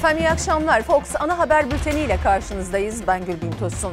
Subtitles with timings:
[0.00, 0.82] Efendim iyi akşamlar.
[0.82, 3.06] Fox ana haber bülteni ile karşınızdayız.
[3.06, 3.92] Ben Gülbin Tosun.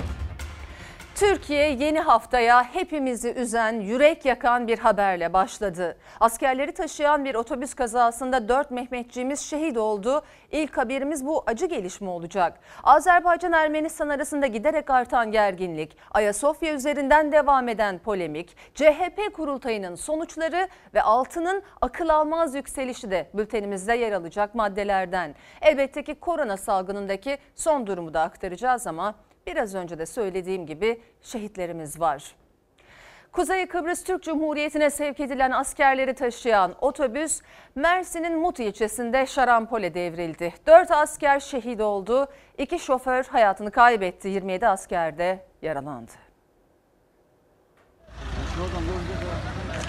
[1.18, 5.98] Türkiye yeni haftaya hepimizi üzen, yürek yakan bir haberle başladı.
[6.20, 10.22] Askerleri taşıyan bir otobüs kazasında 4 Mehmetçiğimiz şehit oldu.
[10.52, 12.60] İlk haberimiz bu acı gelişme olacak.
[12.84, 21.64] Azerbaycan-Ermenistan arasında giderek artan gerginlik, Ayasofya üzerinden devam eden polemik, CHP kurultayının sonuçları ve altının
[21.82, 25.36] akıl almaz yükselişi de bültenimizde yer alacak maddelerden.
[25.62, 29.16] Elbette ki korona salgınındaki son durumu da aktaracağız ama
[29.48, 32.36] Biraz önce de söylediğim gibi şehitlerimiz var.
[33.32, 37.42] Kuzey Kıbrıs Türk Cumhuriyeti'ne sevk edilen askerleri taşıyan otobüs
[37.76, 40.54] Mersin'in Mut ilçesinde şarampole devrildi.
[40.68, 46.12] 4 asker şehit oldu, 2 şoför hayatını kaybetti, 27 asker de yaralandı.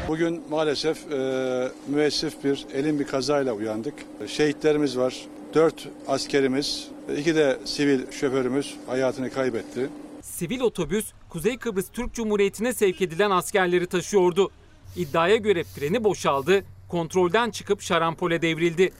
[0.08, 3.94] Bugün maalesef e, müessif bir elin bir kazayla uyandık.
[4.26, 5.26] Şehitlerimiz var.
[5.54, 9.90] Dört askerimiz, iki de sivil şoförümüz hayatını kaybetti.
[10.22, 14.50] Sivil otobüs Kuzey Kıbrıs Türk Cumhuriyeti'ne sevk edilen askerleri taşıyordu.
[14.96, 18.92] İddiaya göre freni boşaldı, kontrolden çıkıp şarampole devrildi.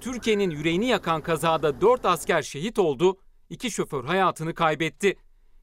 [0.00, 3.16] Türkiye'nin yüreğini yakan kazada 4 asker şehit oldu,
[3.50, 5.16] 2 şoför hayatını kaybetti.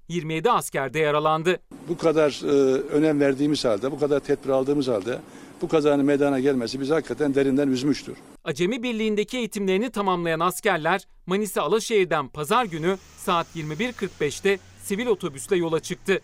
[0.08, 1.60] 27 asker de yaralandı.
[1.90, 5.20] Bu kadar e, önem verdiğimiz halde, bu kadar tedbir aldığımız halde
[5.62, 8.16] bu kazanın meydana gelmesi bizi hakikaten derinden üzmüştür.
[8.50, 16.22] Acemi Birliği'ndeki eğitimlerini tamamlayan askerler Manisa Alaşehir'den pazar günü saat 21.45'te sivil otobüsle yola çıktı.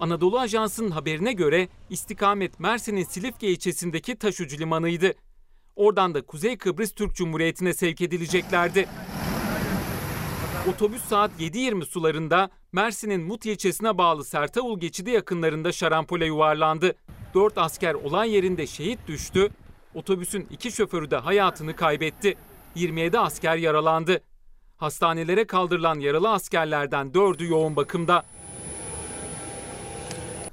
[0.00, 5.14] Anadolu Ajansı'nın haberine göre istikamet Mersin'in Silifke ilçesindeki taşucu limanıydı.
[5.76, 8.88] Oradan da Kuzey Kıbrıs Türk Cumhuriyeti'ne sevk edileceklerdi.
[10.74, 16.96] Otobüs saat 7.20 sularında Mersin'in Mut ilçesine bağlı Sertavul geçidi yakınlarında şarampole yuvarlandı.
[17.34, 19.50] 4 asker olay yerinde şehit düştü.
[19.94, 22.36] Otobüsün iki şoförü de hayatını kaybetti.
[22.74, 24.20] 27 asker yaralandı.
[24.76, 28.22] Hastanelere kaldırılan yaralı askerlerden 4'ü yoğun bakımda.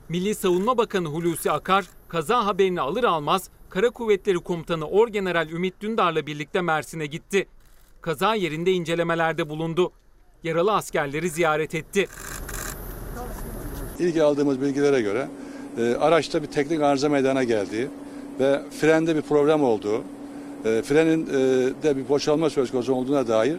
[0.10, 6.28] Milli Savunma Bakanı Hulusi Akar kaza haberini alır almaz Kara Kuvvetleri Komutanı Orgeneral Ümit Dündar'la
[6.28, 7.48] birlikte Mersin'e gitti.
[8.02, 9.92] Kaza yerinde incelemelerde bulundu.
[10.44, 12.08] Yaralı askerleri ziyaret etti.
[14.00, 15.28] İlk aldığımız bilgilere göre
[15.78, 17.88] e, araçta bir teknik arıza meydana geldiği
[18.40, 20.04] ve frende bir problem olduğu,
[20.66, 21.34] e, frenin e,
[21.84, 23.58] de bir boşalma söz konusu olduğuna dair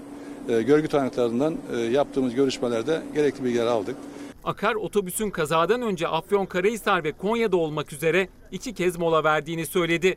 [0.48, 3.96] e, görgü tanıklarından e, yaptığımız görüşmelerde gerekli bilgiler aldık.
[4.44, 10.16] Akar otobüsün kazadan önce Afyonkarahisar ve Konya'da olmak üzere iki kez mola verdiğini söyledi.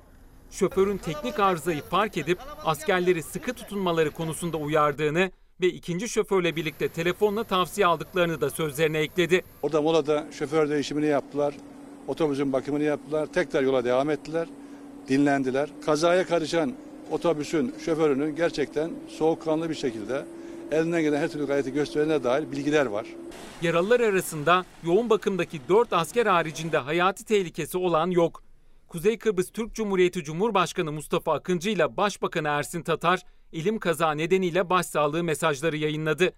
[0.51, 5.31] Şoförün teknik arızayı fark edip askerleri sıkı tutunmaları konusunda uyardığını
[5.61, 9.41] ve ikinci şoförle birlikte telefonla tavsiye aldıklarını da sözlerine ekledi.
[9.61, 11.53] Orada molada şoför değişimini yaptılar.
[12.09, 13.25] Otobüsün bakımını yaptılar.
[13.25, 14.47] Tekrar yola devam ettiler.
[15.09, 15.69] Dinlendiler.
[15.85, 16.73] Kazaya karışan
[17.11, 20.25] otobüsün şoförünün gerçekten soğukkanlı bir şekilde
[20.71, 23.05] elinden gelen her türlü gayreti gösterene dair bilgiler var.
[23.61, 28.43] Yaralılar arasında yoğun bakımdaki 4 asker haricinde hayati tehlikesi olan yok.
[28.87, 33.21] Kuzey Kıbrıs Türk Cumhuriyeti Cumhurbaşkanı Mustafa Akıncı ile Başbakanı Ersin Tatar
[33.51, 36.33] ilim kaza nedeniyle başsağlığı mesajları yayınladı.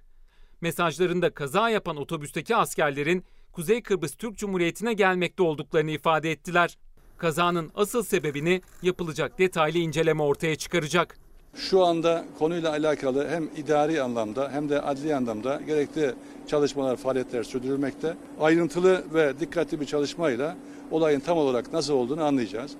[0.62, 6.78] Mesajlarında kaza yapan otobüsteki askerlerin Kuzey Kıbrıs Türk Cumhuriyeti'ne gelmekte olduklarını ifade ettiler.
[7.18, 11.18] Kazanın asıl sebebini yapılacak detaylı inceleme ortaya çıkaracak.
[11.56, 16.16] Şu anda konuyla alakalı hem idari anlamda hem de adli anlamda gerekli
[16.48, 18.16] çalışmalar, faaliyetler sürdürülmekte.
[18.40, 20.56] Ayrıntılı ve dikkatli bir çalışmayla
[20.92, 22.76] olayın tam olarak nasıl olduğunu anlayacağız.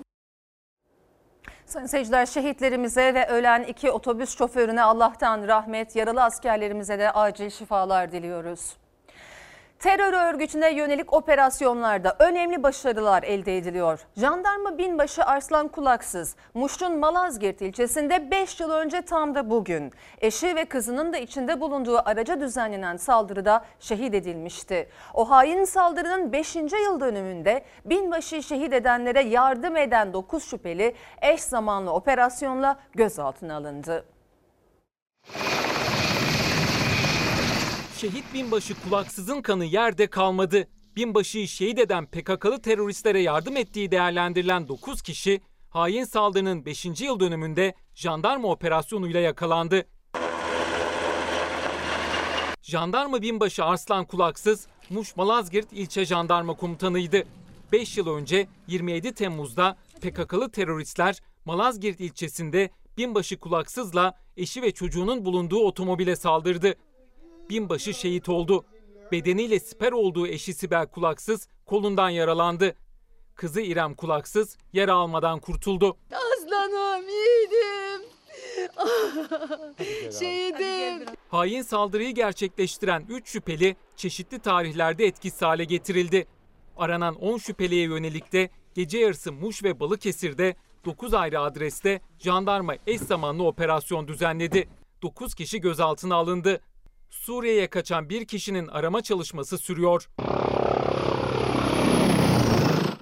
[1.66, 8.12] Sayın seyirciler şehitlerimize ve ölen iki otobüs şoförüne Allah'tan rahmet, yaralı askerlerimize de acil şifalar
[8.12, 8.81] diliyoruz.
[9.82, 14.00] Terör örgütüne yönelik operasyonlarda önemli başarılar elde ediliyor.
[14.16, 20.64] Jandarma binbaşı Arslan Kulaksız, Muş'un Malazgirt ilçesinde 5 yıl önce tam da bugün eşi ve
[20.64, 24.88] kızının da içinde bulunduğu araca düzenlenen saldırıda şehit edilmişti.
[25.14, 26.56] O hain saldırının 5.
[26.56, 34.11] yıl dönümünde binbaşı şehit edenlere yardım eden 9 şüpheli eş zamanlı operasyonla gözaltına alındı.
[38.02, 40.68] Şehit binbaşı kulaksızın kanı yerde kalmadı.
[40.96, 45.40] Binbaşıyı şehit eden PKK'lı teröristlere yardım ettiği değerlendirilen 9 kişi
[45.70, 47.00] hain saldırının 5.
[47.00, 49.86] yıl dönümünde jandarma operasyonuyla yakalandı.
[52.62, 57.24] Jandarma binbaşı Arslan Kulaksız, Muş Malazgirt ilçe jandarma komutanıydı.
[57.72, 65.60] 5 yıl önce 27 Temmuz'da PKK'lı teröristler Malazgirt ilçesinde binbaşı Kulaksız'la eşi ve çocuğunun bulunduğu
[65.60, 66.74] otomobile saldırdı
[67.50, 68.64] binbaşı şehit oldu.
[69.12, 72.76] Bedeniyle siper olduğu eşi Sibel Kulaksız kolundan yaralandı.
[73.34, 75.96] Kızı İrem Kulaksız yara almadan kurtuldu.
[76.12, 78.08] Aslanım yiğidim.
[80.18, 81.06] Şehidim.
[81.28, 86.26] Hain saldırıyı gerçekleştiren 3 şüpheli çeşitli tarihlerde etkisiz hale getirildi.
[86.76, 93.00] Aranan 10 şüpheliye yönelik de gece yarısı Muş ve Balıkesir'de 9 ayrı adreste jandarma eş
[93.00, 94.68] zamanlı operasyon düzenledi.
[95.02, 96.60] 9 kişi gözaltına alındı.
[97.12, 100.08] Suriye'ye kaçan bir kişinin arama çalışması sürüyor.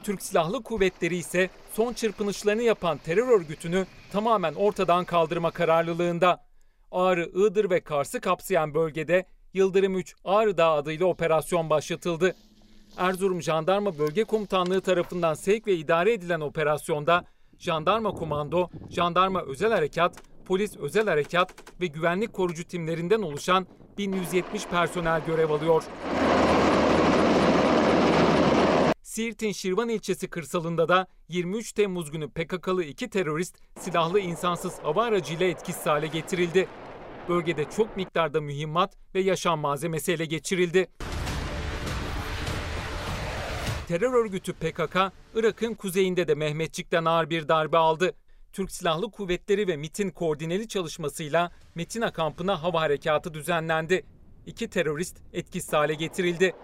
[0.04, 6.44] Türk Silahlı Kuvvetleri ise son çırpınışlarını yapan terör örgütünü tamamen ortadan kaldırma kararlılığında.
[6.90, 12.34] Ağrı, Iğdır ve Kars'ı kapsayan bölgede Yıldırım 3 Ağrı Dağı adıyla operasyon başlatıldı.
[12.96, 17.24] Erzurum Jandarma Bölge Komutanlığı tarafından sevk ve idare edilen operasyonda
[17.58, 23.66] Jandarma Komando, Jandarma Özel Harekat, Polis Özel Harekat ve güvenlik korucu timlerinden oluşan
[24.00, 25.82] 1170 personel görev alıyor.
[29.02, 35.46] Siirt'in Şirvan ilçesi kırsalında da 23 Temmuz günü PKK'lı iki terörist silahlı insansız hava aracıyla
[35.46, 36.68] etkisiz hale getirildi.
[37.28, 40.88] Bölgede çok miktarda mühimmat ve yaşam malzemesi ele geçirildi.
[43.88, 44.96] Terör örgütü PKK,
[45.34, 48.14] Irak'ın kuzeyinde de Mehmetçik'ten ağır bir darbe aldı.
[48.52, 54.06] Türk Silahlı Kuvvetleri ve MIT'in koordineli çalışmasıyla Metina kampına hava harekatı düzenlendi.
[54.46, 56.54] İki terörist etkisiz hale getirildi.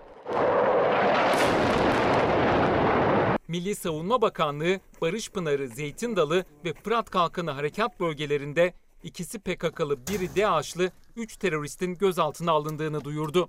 [3.49, 10.37] Milli Savunma Bakanlığı, Barış Pınarı, Zeytin Dalı ve Fırat Kalkanı harekat bölgelerinde ikisi PKK'lı, biri
[10.37, 13.49] DAEŞ'lı 3 teröristin gözaltına alındığını duyurdu.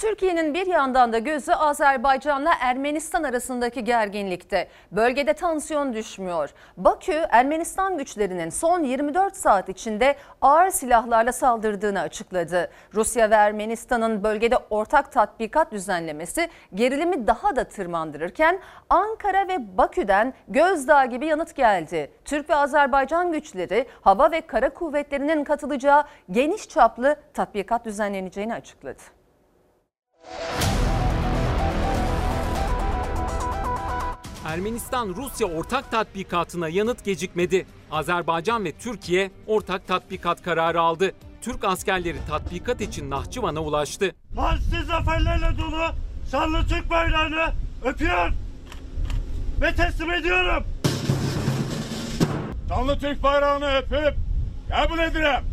[0.00, 4.68] Türkiye'nin bir yandan da gözü Azerbaycan'la Ermenistan arasındaki gerginlikte.
[4.92, 6.50] Bölgede tansiyon düşmüyor.
[6.76, 12.70] Bakü, Ermenistan güçlerinin son 24 saat içinde ağır silahlarla saldırdığını açıkladı.
[12.94, 18.60] Rusya ve Ermenistan'ın bölgede ortak tatbikat düzenlemesi gerilimi daha da tırmandırırken
[18.90, 22.10] Ankara ve Bakü'den gözdağı gibi yanıt geldi.
[22.24, 29.19] Türk ve Azerbaycan güçleri hava ve kara kuvvetlerinin katılacağı geniş çaplı tatbikat düzenleneceğini açıkladı.
[34.50, 37.66] Ermenistan-Rusya ortak tatbikatına yanıt gecikmedi.
[37.90, 41.12] Azerbaycan ve Türkiye ortak tatbikat kararı aldı.
[41.42, 44.14] Türk askerleri tatbikat için Nahçıvan'a ulaştı.
[44.36, 45.82] Hadsiz zaferlerle dolu
[46.30, 47.52] şanlı Türk bayrağını
[47.84, 48.30] öpüyor
[49.60, 50.64] ve teslim ediyorum.
[52.68, 54.14] Şanlı Türk bayrağını öpüp
[54.70, 55.44] kabul ederim.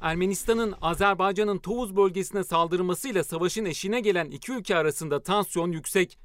[0.00, 6.18] Ermenistan'ın Azerbaycan'ın Tovuz bölgesine saldırmasıyla savaşın eşiğine gelen iki ülke arasında tansiyon yüksek.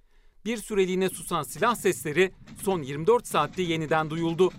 [0.45, 2.31] Bir süreliğine susan silah sesleri
[2.63, 4.51] son 24 saatte yeniden duyuldu.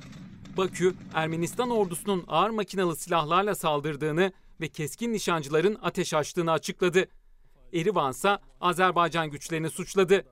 [0.56, 7.08] Bakü, Ermenistan ordusunun ağır makinalı silahlarla saldırdığını ve keskin nişancıların ateş açtığını açıkladı.
[7.72, 10.24] Erivan ise Azerbaycan güçlerini suçladı.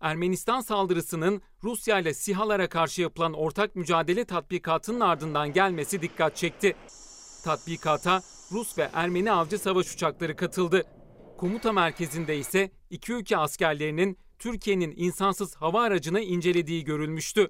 [0.00, 6.76] Ermenistan saldırısının Rusya ile SİHA'lara karşı yapılan ortak mücadele tatbikatının ardından gelmesi dikkat çekti.
[7.44, 8.22] Tatbikata
[8.52, 10.84] Rus ve Ermeni avcı savaş uçakları katıldı.
[11.38, 17.48] Komuta merkezinde ise iki ülke askerlerinin Türkiye'nin insansız hava aracını incelediği görülmüştü.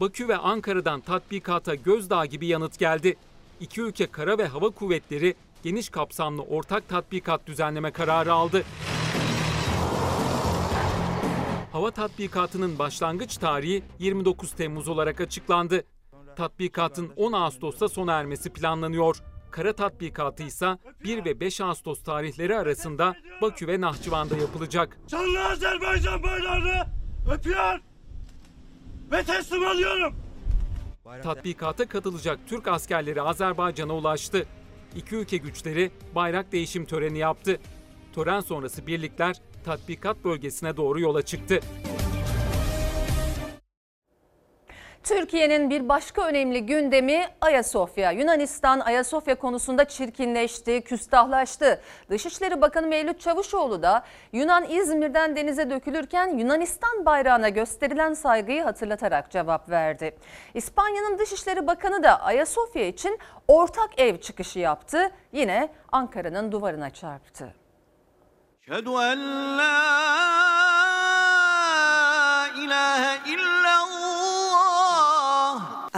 [0.00, 3.16] Bakü ve Ankara'dan tatbikata gözdağı gibi yanıt geldi.
[3.60, 8.64] İki ülke kara ve hava kuvvetleri geniş kapsamlı ortak tatbikat düzenleme kararı aldı.
[11.72, 15.84] Hava tatbikatının başlangıç tarihi 29 Temmuz olarak açıklandı.
[16.36, 19.22] Tatbikatın 10 Ağustos'ta sona ermesi planlanıyor.
[19.58, 24.98] Kara tatbikatı ise 1 ve 5 Ağustos tarihleri arasında Bakü ve Nahçıvan'da yapılacak.
[25.10, 26.86] Şanlı Azerbaycan bayrağını
[27.32, 27.78] öpüyor
[29.12, 30.14] ve teslim alıyorum.
[31.22, 34.46] Tatbikata katılacak Türk askerleri Azerbaycan'a ulaştı.
[34.96, 37.60] İki ülke güçleri bayrak değişim töreni yaptı.
[38.12, 41.60] Tören sonrası birlikler tatbikat bölgesine doğru yola çıktı.
[45.08, 48.10] Türkiye'nin bir başka önemli gündemi Ayasofya.
[48.10, 51.80] Yunanistan Ayasofya konusunda çirkinleşti, küstahlaştı.
[52.10, 59.70] Dışişleri Bakanı Mevlüt Çavuşoğlu da Yunan İzmir'den denize dökülürken Yunanistan bayrağına gösterilen saygıyı hatırlatarak cevap
[59.70, 60.16] verdi.
[60.54, 65.10] İspanya'nın Dışişleri Bakanı da Ayasofya için ortak ev çıkışı yaptı.
[65.32, 67.54] Yine Ankara'nın duvarına çarptı.
[68.66, 69.68] Şehadu en la
[72.56, 73.47] ilahe illa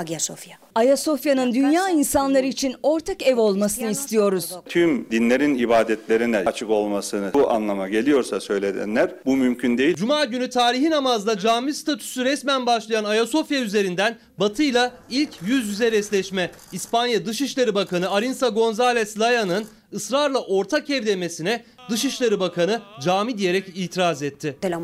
[0.08, 0.56] Ayasofya.
[0.74, 4.50] Ayasofya'nın dünya insanları için ortak ev olmasını istiyoruz.
[4.68, 9.94] Tüm dinlerin ibadetlerine açık olmasını bu anlama geliyorsa söylenenler bu mümkün değil.
[9.96, 15.92] Cuma günü tarihi namazla cami statüsü resmen başlayan Ayasofya üzerinden Batı ile ilk yüz yüze
[15.92, 16.50] resleşme.
[16.72, 24.22] İspanya Dışişleri Bakanı Arinsa González Laya'nın ısrarla ortak ev demesine Dışişleri Bakanı cami diyerek itiraz
[24.22, 24.56] etti.
[24.62, 24.80] De la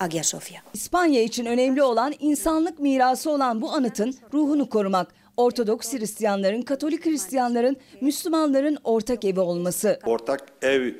[0.00, 0.60] Hagia Sophia.
[0.74, 5.08] İspanya için önemli olan insanlık mirası olan bu anıtın ruhunu korumak.
[5.36, 9.98] Ortodoks Hristiyanların, Katolik Hristiyanların, Müslümanların ortak evi olması.
[10.06, 10.92] Ortak ev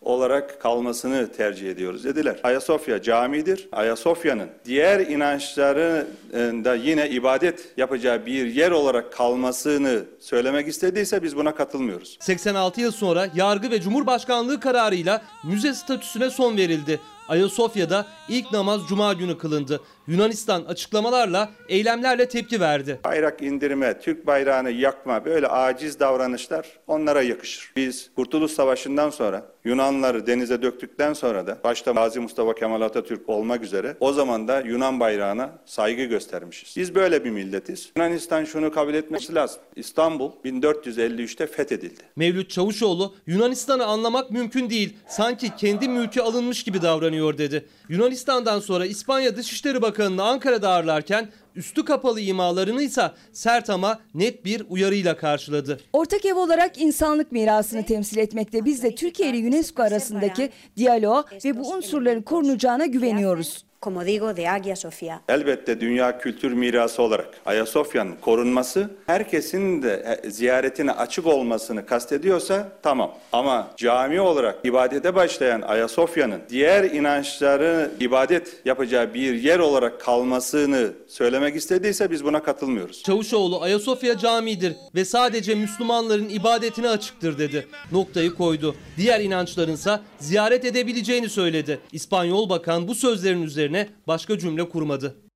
[0.00, 2.40] olarak kalmasını tercih ediyoruz dediler.
[2.42, 3.68] Ayasofya camidir.
[3.72, 12.18] Ayasofya'nın diğer inançlarında yine ibadet yapacağı bir yer olarak kalmasını söylemek istediyse biz buna katılmıyoruz.
[12.20, 17.00] 86 yıl sonra yargı ve cumhurbaşkanlığı kararıyla müze statüsüne son verildi.
[17.28, 19.80] Ayasofya'da ilk namaz cuma günü kılındı.
[20.08, 23.00] Yunanistan açıklamalarla, eylemlerle tepki verdi.
[23.04, 27.72] Bayrak indirme, Türk bayrağını yakma böyle aciz davranışlar onlara yakışır.
[27.76, 33.62] Biz Kurtuluş Savaşı'ndan sonra Yunanları denize döktükten sonra da başta Gazi Mustafa Kemal Atatürk olmak
[33.62, 36.76] üzere o zaman da Yunan bayrağına saygı göstermişiz.
[36.76, 37.92] Biz böyle bir milletiz.
[37.96, 39.60] Yunanistan şunu kabul etmesi lazım.
[39.76, 42.02] İstanbul 1453'te fethedildi.
[42.16, 44.96] Mevlüt Çavuşoğlu Yunanistan'ı anlamak mümkün değil.
[45.08, 47.66] Sanki kendi mülkü alınmış gibi davranıyor dedi.
[47.88, 51.28] Yunanistan'dan sonra İspanya Dışişleri Bakanı'nı Ankara'da ağırlarken
[51.58, 55.80] üstü kapalı imalarını ise sert ama net bir uyarıyla karşıladı.
[55.92, 61.56] Ortak ev olarak insanlık mirasını temsil etmekte biz de Türkiye ile UNESCO arasındaki diyaloğa ve
[61.56, 63.68] bu unsurların korunacağına güveniyoruz.
[63.80, 65.20] Como digo, de Hagia Sophia.
[65.28, 73.14] Elbette dünya kültür mirası olarak Ayasofya'nın korunması herkesin de e, ziyaretine açık olmasını kastediyorsa tamam.
[73.32, 81.47] Ama cami olarak ibadete başlayan Ayasofya'nın diğer inançları ibadet yapacağı bir yer olarak kalmasını söylemek
[81.56, 83.02] istediyse biz buna katılmıyoruz.
[83.02, 87.66] Çavuşoğlu Ayasofya camidir ve sadece Müslümanların ibadetine açıktır dedi.
[87.92, 88.74] Noktayı koydu.
[88.96, 91.80] Diğer inançlarınsa ziyaret edebileceğini söyledi.
[91.92, 95.27] İspanyol bakan bu sözlerin üzerine başka cümle kurmadı.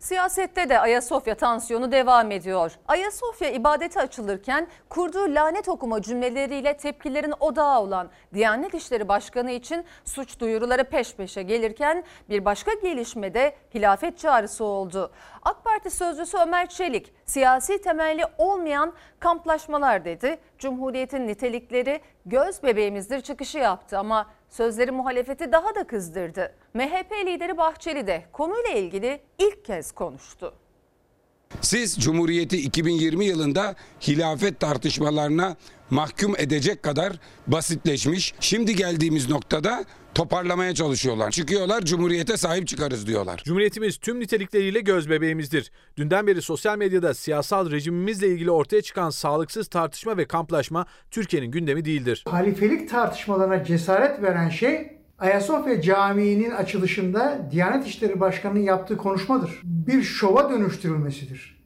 [0.00, 2.72] Siyasette de Ayasofya tansiyonu devam ediyor.
[2.88, 10.40] Ayasofya ibadete açılırken kurduğu lanet okuma cümleleriyle tepkilerin odağı olan Diyanet İşleri Başkanı için suç
[10.40, 15.12] duyuruları peş peşe gelirken bir başka gelişmede hilafet çağrısı oldu.
[15.42, 20.38] AK Parti sözcüsü Ömer Çelik siyasi temelli olmayan kamplaşmalar dedi.
[20.58, 26.52] Cumhuriyetin nitelikleri göz bebeğimizdir çıkışı yaptı ama sözleri muhalefeti daha da kızdırdı.
[26.74, 30.54] MHP lideri Bahçeli de konuyla ilgili ilk kez konuştu.
[31.60, 33.74] Siz Cumhuriyeti 2020 yılında
[34.08, 35.56] hilafet tartışmalarına
[35.90, 37.12] mahkum edecek kadar
[37.46, 38.34] basitleşmiş.
[38.40, 41.30] Şimdi geldiğimiz noktada toparlamaya çalışıyorlar.
[41.30, 43.42] Çıkıyorlar Cumhuriyete sahip çıkarız diyorlar.
[43.44, 45.70] Cumhuriyetimiz tüm nitelikleriyle göz bebeğimizdir.
[45.96, 51.84] Dünden beri sosyal medyada siyasal rejimimizle ilgili ortaya çıkan sağlıksız tartışma ve kamplaşma Türkiye'nin gündemi
[51.84, 52.24] değildir.
[52.28, 59.60] Halifelik tartışmalarına cesaret veren şey Ayasofya Camii'nin açılışında Diyanet İşleri Başkanı'nın yaptığı konuşmadır.
[59.64, 61.60] Bir şova dönüştürülmesidir.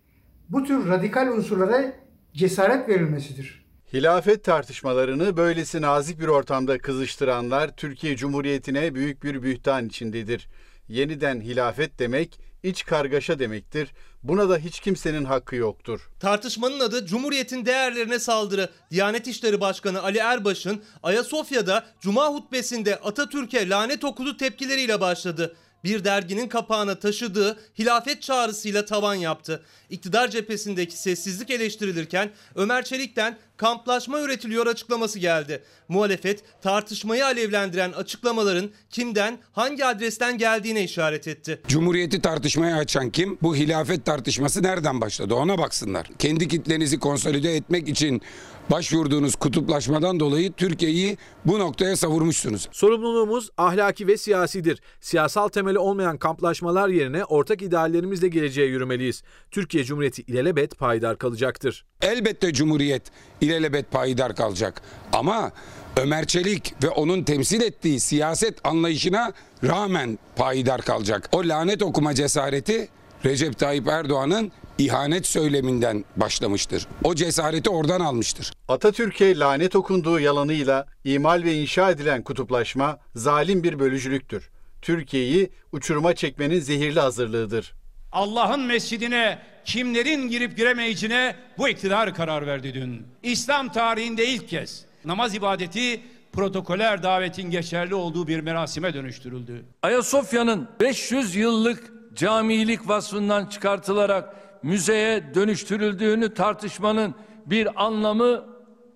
[0.48, 1.92] Bu tür radikal unsurlara
[2.32, 3.63] cesaret verilmesidir.
[3.94, 10.48] Hilafet tartışmalarını böylesi nazik bir ortamda kızıştıranlar Türkiye Cumhuriyeti'ne büyük bir bühtan içindedir.
[10.88, 13.88] Yeniden hilafet demek iç kargaşa demektir.
[14.22, 16.08] Buna da hiç kimsenin hakkı yoktur.
[16.20, 18.68] Tartışmanın adı Cumhuriyet'in değerlerine saldırı.
[18.90, 25.56] Diyanet İşleri Başkanı Ali Erbaş'ın Ayasofya'da Cuma hutbesinde Atatürk'e lanet okudu tepkileriyle başladı.
[25.84, 29.62] Bir derginin kapağına taşıdığı hilafet çağrısıyla tavan yaptı.
[29.90, 35.62] İktidar cephesindeki sessizlik eleştirilirken Ömer Çelik'ten kamplaşma üretiliyor açıklaması geldi.
[35.88, 41.60] Muhalefet tartışmayı alevlendiren açıklamaların kimden hangi adresten geldiğine işaret etti.
[41.68, 43.38] Cumhuriyeti tartışmaya açan kim?
[43.42, 45.34] Bu hilafet tartışması nereden başladı?
[45.34, 46.10] Ona baksınlar.
[46.18, 48.22] Kendi kitlenizi konsolide etmek için
[48.71, 52.68] başvurduğunuz kutuplaşmadan dolayı Türkiye'yi bu noktaya savurmuşsunuz.
[52.73, 54.80] Sorumluluğumuz ahlaki ve siyasidir.
[55.00, 59.23] Siyasal temeli olmayan kamplaşmalar yerine ortak ideallerimizle geleceğe yürümeliyiz.
[59.50, 61.85] Türkiye Cumhuriyeti ilelebet payidar kalacaktır.
[62.02, 63.02] Elbette Cumhuriyet
[63.40, 64.83] ilelebet payidar kalacak.
[65.12, 65.52] Ama
[65.97, 69.33] Ömer Çelik ve onun temsil ettiği siyaset anlayışına
[69.64, 71.28] rağmen payidar kalacak.
[71.33, 72.88] O lanet okuma cesareti
[73.25, 76.87] Recep Tayyip Erdoğan'ın ihanet söyleminden başlamıştır.
[77.04, 78.52] O cesareti oradan almıştır.
[78.69, 84.50] Atatürk'e lanet okunduğu yalanıyla imal ve inşa edilen kutuplaşma zalim bir bölücülüktür.
[84.83, 87.75] Türkiye'yi uçuruma çekmenin zehirli hazırlığıdır.
[88.12, 93.07] Allah'ın mescidine kimlerin girip giremeyeceğine bu iktidar karar verdi dün.
[93.23, 96.00] İslam tarihinde ilk kez namaz ibadeti
[96.33, 99.64] protokoler davetin geçerli olduğu bir merasime dönüştürüldü.
[99.83, 107.14] Ayasofya'nın 500 yıllık camilik vasfından çıkartılarak müzeye dönüştürüldüğünü tartışmanın
[107.47, 108.44] bir anlamı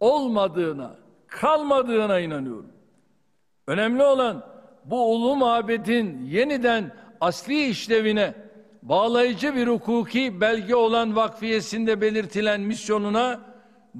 [0.01, 0.97] olmadığına,
[1.27, 2.73] kalmadığına inanıyorum.
[3.67, 4.47] Önemli olan
[4.85, 8.35] bu ulu mabedin yeniden asli işlevine
[8.83, 13.41] bağlayıcı bir hukuki belge olan vakfiyesinde belirtilen misyonuna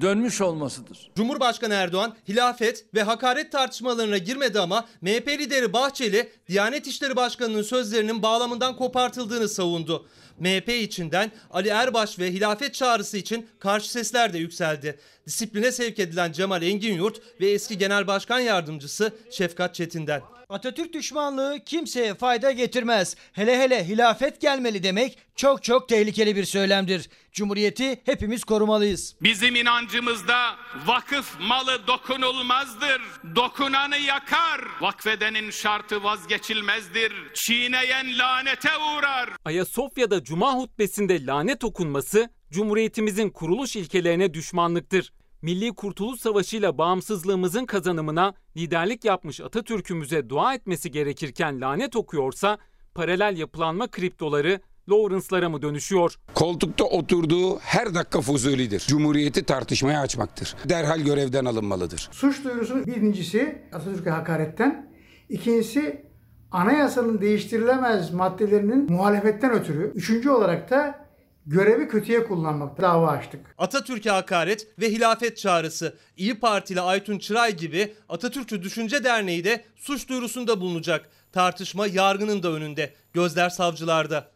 [0.01, 1.11] dönmüş olmasıdır.
[1.17, 8.23] Cumhurbaşkanı Erdoğan hilafet ve hakaret tartışmalarına girmedi ama MHP lideri Bahçeli Diyanet İşleri Başkanı'nın sözlerinin
[8.23, 10.07] bağlamından kopartıldığını savundu.
[10.39, 14.99] MHP içinden Ali Erbaş ve hilafet çağrısı için karşı sesler de yükseldi.
[15.27, 20.23] Disipline sevk edilen Cemal Enginyurt ve eski Genel Başkan Yardımcısı Şefkat Çetin'den.
[20.51, 23.17] Atatürk düşmanlığı kimseye fayda getirmez.
[23.33, 27.11] Hele hele hilafet gelmeli demek çok çok tehlikeli bir söylemdir.
[27.33, 29.17] Cumhuriyeti hepimiz korumalıyız.
[29.23, 33.03] Bizim inancımızda vakıf malı dokunulmazdır.
[33.37, 34.61] Dokunanı yakar.
[34.81, 37.13] Vakfedenin şartı vazgeçilmezdir.
[37.35, 39.31] Çiğneyen lanete uğrar.
[39.45, 45.13] Ayasofya'da cuma hutbesinde lanet okunması Cumhuriyetimizin kuruluş ilkelerine düşmanlıktır.
[45.43, 52.59] Milli Kurtuluş Savaşı ile bağımsızlığımızın kazanımına liderlik yapmış Atatürk'ümüze dua etmesi gerekirken lanet okuyorsa
[52.95, 56.15] paralel yapılanma kriptoları Lawrence'lara mı dönüşüyor?
[56.35, 58.81] Koltukta oturduğu her dakika fuzulidir.
[58.89, 60.57] Cumhuriyeti tartışmaya açmaktır.
[60.69, 62.09] Derhal görevden alınmalıdır.
[62.13, 64.93] Suç duyurusunun birincisi Atatürk'e hakaretten,
[65.29, 66.07] ikincisi
[66.51, 71.08] anayasanın değiştirilemez maddelerinin muhalefetten ötürü, üçüncü olarak da
[71.49, 73.41] görevi kötüye kullanmak dava açtık.
[73.59, 75.97] Atatürk'e hakaret ve hilafet çağrısı.
[76.17, 81.11] İyi Partili Aytun Çıray gibi Atatürkçü Düşünce Derneği de suç duyurusunda bulunacak.
[81.33, 82.93] Tartışma yargının da önünde.
[83.13, 84.31] Gözler savcılarda.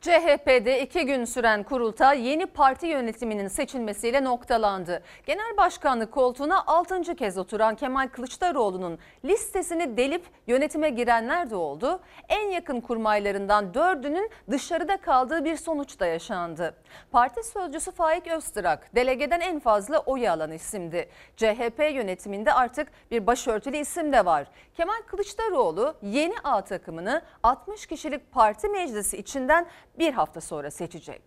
[0.00, 5.02] CHP'de iki gün süren kurultay yeni parti yönetiminin seçilmesiyle noktalandı.
[5.26, 7.14] Genel başkanlık koltuğuna 6.
[7.14, 12.00] kez oturan Kemal Kılıçdaroğlu'nun listesini delip yönetime girenler de oldu.
[12.28, 16.74] En yakın kurmaylarından dördünün dışarıda kaldığı bir sonuç da yaşandı.
[17.10, 21.08] Parti sözcüsü Faik Öztrak delegeden en fazla oyu alan isimdi.
[21.36, 24.46] CHP yönetiminde artık bir başörtülü isim de var.
[24.76, 29.66] Kemal Kılıçdaroğlu yeni A takımını 60 kişilik parti meclisi içinden
[29.98, 31.22] bir hafta sonra seçecek.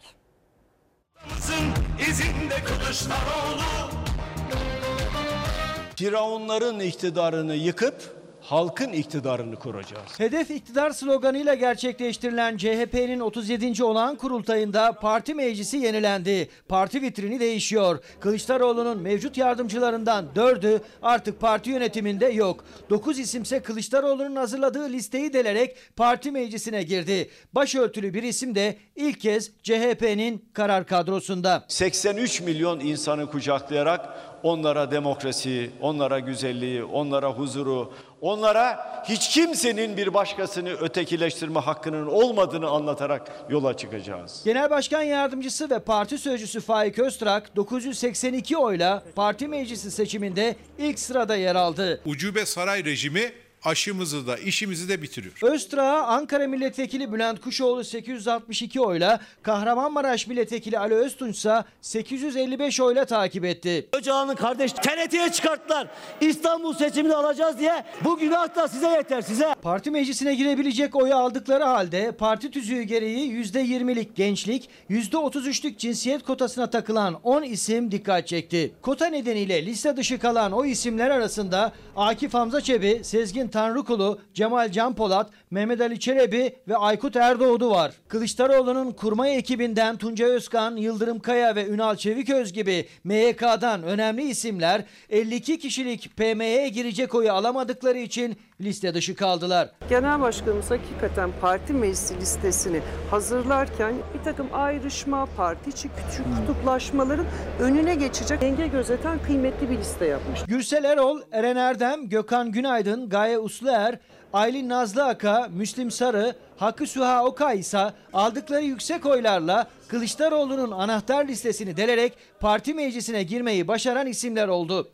[5.95, 10.19] Firavunların iktidarını yıkıp halkın iktidarını kuracağız.
[10.19, 13.83] Hedef iktidar sloganıyla gerçekleştirilen CHP'nin 37.
[13.83, 16.49] olan kurultayında parti meclisi yenilendi.
[16.67, 17.99] Parti vitrini değişiyor.
[18.19, 22.65] Kılıçdaroğlu'nun mevcut yardımcılarından 4'ü artık parti yönetiminde yok.
[22.89, 27.29] 9 isimse Kılıçdaroğlu'nun hazırladığı listeyi delerek parti meclisine girdi.
[27.53, 31.65] Başörtülü bir isim de ilk kez CHP'nin karar kadrosunda.
[31.67, 40.69] 83 milyon insanı kucaklayarak onlara demokrasi, onlara güzelliği, onlara huzuru, onlara hiç kimsenin bir başkasını
[40.69, 44.41] ötekileştirme hakkının olmadığını anlatarak yola çıkacağız.
[44.45, 51.35] Genel Başkan Yardımcısı ve Parti Sözcüsü Faik Öztrak 982 oyla parti meclisi seçiminde ilk sırada
[51.35, 52.01] yer aldı.
[52.05, 53.31] Ucube saray rejimi
[53.65, 55.33] aşımızı da işimizi de bitiriyor.
[55.41, 63.45] Öztrak'a Ankara Milletvekili Bülent Kuşoğlu 862 oyla, Kahramanmaraş Milletvekili Ali Öztunç ise 855 oyla takip
[63.45, 63.87] etti.
[63.93, 65.87] Öcalan'ın kardeş TRT'ye çıkarttılar.
[66.21, 69.55] İstanbul seçimini alacağız diye bu günah da size yeter size.
[69.61, 77.19] Parti meclisine girebilecek oyu aldıkları halde parti tüzüğü gereği %20'lik gençlik, %33'lük cinsiyet kotasına takılan
[77.23, 78.73] 10 isim dikkat çekti.
[78.81, 84.95] Kota nedeniyle liste dışı kalan o isimler arasında Akif Hamza Çebi, Sezgin Tanrıkulu, Cemal Can
[84.95, 87.93] Polat, Mehmet Ali Çelebi ve Aykut Erdoğdu var.
[88.07, 95.59] Kılıçdaroğlu'nun kurmay ekibinden Tuncay Özkan, Yıldırım Kaya ve Ünal Çeviköz gibi MYK'dan önemli isimler 52
[95.59, 99.69] kişilik PM'ye girecek oyu alamadıkları için liste dışı kaldılar.
[99.89, 107.25] Genel Başkanımız hakikaten parti meclisi listesini hazırlarken bir takım ayrışma, parti içi küçük kutuplaşmaların
[107.59, 110.39] önüne geçecek denge gözeten kıymetli bir liste yapmış.
[110.47, 113.99] Gürsel Erol, Eren Erdem, Gökhan Günaydın, Gaye Usluer,
[114.33, 121.77] Aylin Nazlı Aka, Müslim Sarı, Hakkı Süha Okay ise aldıkları yüksek oylarla Kılıçdaroğlu'nun anahtar listesini
[121.77, 124.89] delerek parti meclisine girmeyi başaran isimler oldu.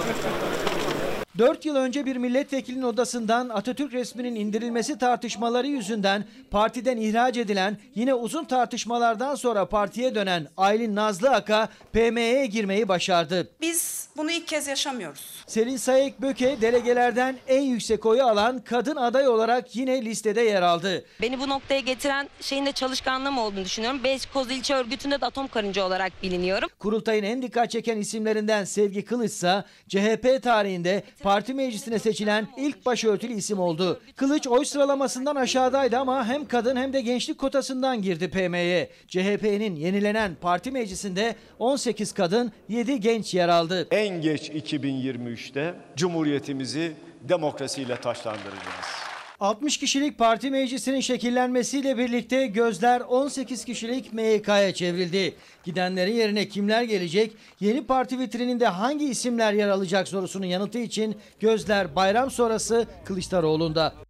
[1.39, 8.13] 4 yıl önce bir milletvekilinin odasından Atatürk resminin indirilmesi tartışmaları yüzünden partiden ihraç edilen yine
[8.13, 13.49] uzun tartışmalardan sonra partiye dönen Aylin Nazlı Aka PM'ye girmeyi başardı.
[13.61, 15.43] Biz bunu ilk kez yaşamıyoruz.
[15.47, 21.05] Selin Sayek Böke delegelerden en yüksek oyu alan kadın aday olarak yine listede yer aldı.
[21.21, 24.03] Beni bu noktaya getiren şeyin de çalışkanlığım olduğunu düşünüyorum.
[24.03, 26.69] Beykoz İlçe Örgütü'nde de atom karınca olarak biliniyorum.
[26.79, 33.33] Kurultayın en dikkat çeken isimlerinden Sevgi Kılıç ise CHP tarihinde parti meclisine seçilen ilk başörtülü
[33.33, 34.01] isim oldu.
[34.15, 38.89] Kılıç oy sıralamasından aşağıdaydı ama hem kadın hem de gençlik kotasından girdi PM'ye.
[39.07, 43.87] CHP'nin yenilenen parti meclisinde 18 kadın 7 genç yer aldı.
[43.91, 49.08] En geç 2023'te Cumhuriyetimizi demokrasiyle taşlandıracağız.
[49.39, 55.35] 60 kişilik parti meclisinin şekillenmesiyle birlikte gözler 18 kişilik MYK'ya çevrildi.
[55.63, 57.31] Gidenlerin yerine kimler gelecek?
[57.59, 64.08] Yeni parti vitrininde hangi isimler yer alacak sorusunun yanıtı için gözler bayram sonrası Kılıçdaroğlu'nda.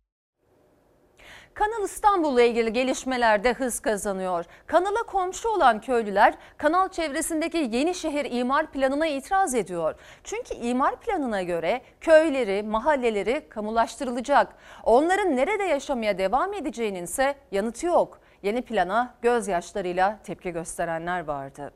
[1.60, 4.45] Kanal İstanbul'la ilgili gelişmelerde hız kazanıyor.
[4.67, 9.95] Kanala komşu olan köylüler kanal çevresindeki yeni şehir imar planına itiraz ediyor.
[10.24, 14.56] Çünkü imar planına göre köyleri, mahalleleri kamulaştırılacak.
[14.84, 18.19] Onların nerede yaşamaya devam edeceğinin ise yanıtı yok.
[18.43, 21.72] Yeni plana gözyaşlarıyla tepki gösterenler vardı.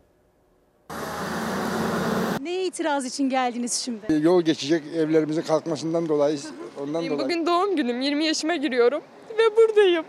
[2.42, 4.20] Neye itiraz için geldiniz şimdi?
[4.22, 6.40] Yol geçecek evlerimizin kalkmasından dolayı
[6.82, 7.20] ondan dolayı.
[7.20, 9.02] Bugün doğum günüm 20 yaşıma giriyorum
[9.38, 10.06] ve buradayım.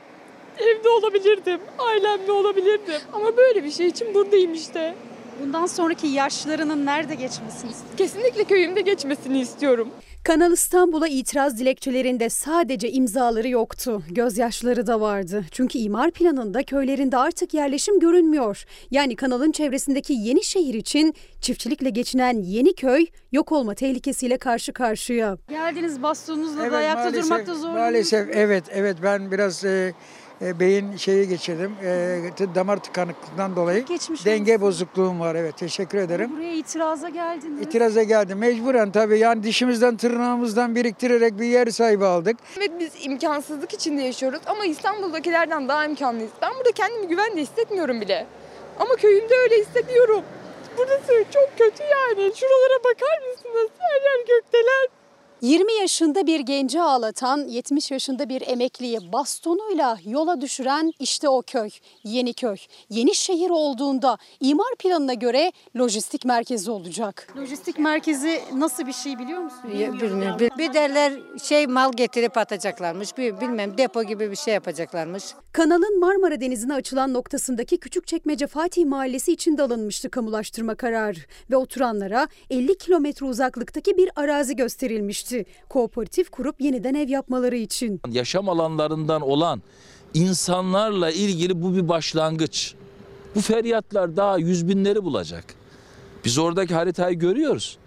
[0.59, 4.95] Evde olabilirdim, ailemle olabilirdim ama böyle bir şey için buradayım işte.
[5.43, 7.97] Bundan sonraki yaşlarının nerede geçmesini istiyorsunuz?
[7.97, 9.89] Kesinlikle köyümde geçmesini istiyorum.
[10.25, 14.03] Kanal İstanbul'a itiraz dilekçelerinde sadece imzaları yoktu.
[14.11, 15.45] Gözyaşları da vardı.
[15.51, 18.65] Çünkü imar planında köylerinde artık yerleşim görünmüyor.
[18.91, 25.37] Yani kanalın çevresindeki yeni şehir için çiftçilikle geçinen yeni köy yok olma tehlikesiyle karşı karşıya.
[25.49, 27.69] Geldiniz bastonunuzla Evet, da ayakta maalesef- durmakta zor.
[27.71, 29.93] Maalesef evet evet ben biraz e,
[30.43, 31.73] e, beyin şeyi geçirdim.
[31.83, 36.31] E, damar tıkanıklığından dolayı Geçmiş denge bozukluğum var evet teşekkür ederim.
[36.37, 37.61] Buraya itiraza geldiniz.
[37.63, 42.37] İtiraza geldim mecburen tabii yani dişimizden tırnağımızdan biriktirerek bir yer sahibi aldık.
[42.59, 46.33] Evet biz imkansızlık içinde yaşıyoruz ama İstanbul'dakilerden daha imkanlıyız.
[46.43, 48.27] Ben burada kendimi güvende hissetmiyorum bile.
[48.79, 50.23] Ama köyümde öyle hissediyorum.
[50.79, 52.33] Burası çok kötü yani.
[52.37, 53.71] Şuralara bakar mısınız?
[53.79, 55.04] Her yer gökdelen.
[55.45, 61.71] 20 yaşında bir genci ağlatan, 70 yaşında bir emekliyi bastonuyla yola düşüren işte o köy,
[62.05, 62.57] Yeniköy.
[62.91, 67.35] Yeni şehir olduğunda imar planına göre lojistik merkezi olacak.
[67.37, 69.61] Lojistik merkezi nasıl bir şey biliyor musun?
[69.73, 70.37] Bilmiyorum.
[70.41, 73.19] Bir, bir derler şey mal getirip atacaklarmış.
[73.19, 75.25] Bir bilmem depo gibi bir şey yapacaklarmış.
[75.53, 82.29] Kanalın Marmara Denizi'ne açılan noktasındaki Küçükçekmece Fatih Mahallesi için de alınmıştı kamulaştırma kararı ve oturanlara
[82.51, 85.34] 50 kilometre uzaklıktaki bir arazi gösterilmişti.
[85.69, 88.01] Kooperatif kurup yeniden ev yapmaları için.
[88.11, 89.63] yaşam alanlarından olan
[90.15, 92.75] insanlarla ilgili bu bir başlangıç.
[93.35, 95.45] Bu feryatlar daha yüz binleri bulacak.
[96.25, 97.79] Biz oradaki haritayı görüyoruz.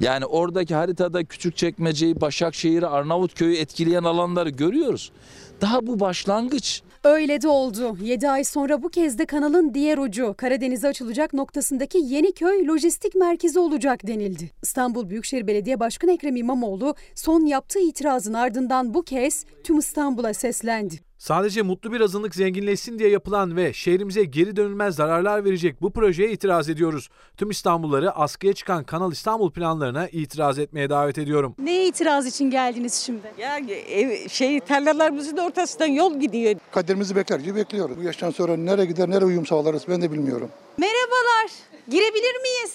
[0.00, 5.12] Yani oradaki haritada Küçükçekmece'yi, Başakşehir'i, Arnavutköy'ü etkileyen alanları görüyoruz.
[5.60, 6.82] Daha bu başlangıç.
[7.08, 7.96] Öyle de oldu.
[8.02, 13.58] 7 ay sonra bu kez de kanalın diğer ucu Karadeniz'e açılacak noktasındaki Yeniköy lojistik merkezi
[13.58, 14.50] olacak denildi.
[14.62, 21.07] İstanbul Büyükşehir Belediye Başkanı Ekrem İmamoğlu son yaptığı itirazın ardından bu kez tüm İstanbul'a seslendi.
[21.18, 26.30] Sadece mutlu bir azınlık zenginleşsin diye yapılan ve şehrimize geri dönülmez zararlar verecek bu projeye
[26.30, 27.08] itiraz ediyoruz.
[27.36, 31.54] Tüm İstanbulları askıya çıkan Kanal İstanbul planlarına itiraz etmeye davet ediyorum.
[31.58, 33.32] Neye itiraz için geldiniz şimdi?
[33.38, 36.54] Yani ev, şey tarlalarımızın ortasından yol gidiyor.
[36.72, 37.96] Kaderimizi bekler gibi bekliyoruz.
[37.98, 40.50] Bu yaştan sonra nereye gider, nereye uyum sağlarız ben de bilmiyorum.
[40.76, 41.50] Merhabalar.
[41.88, 42.74] Girebilir miyiz?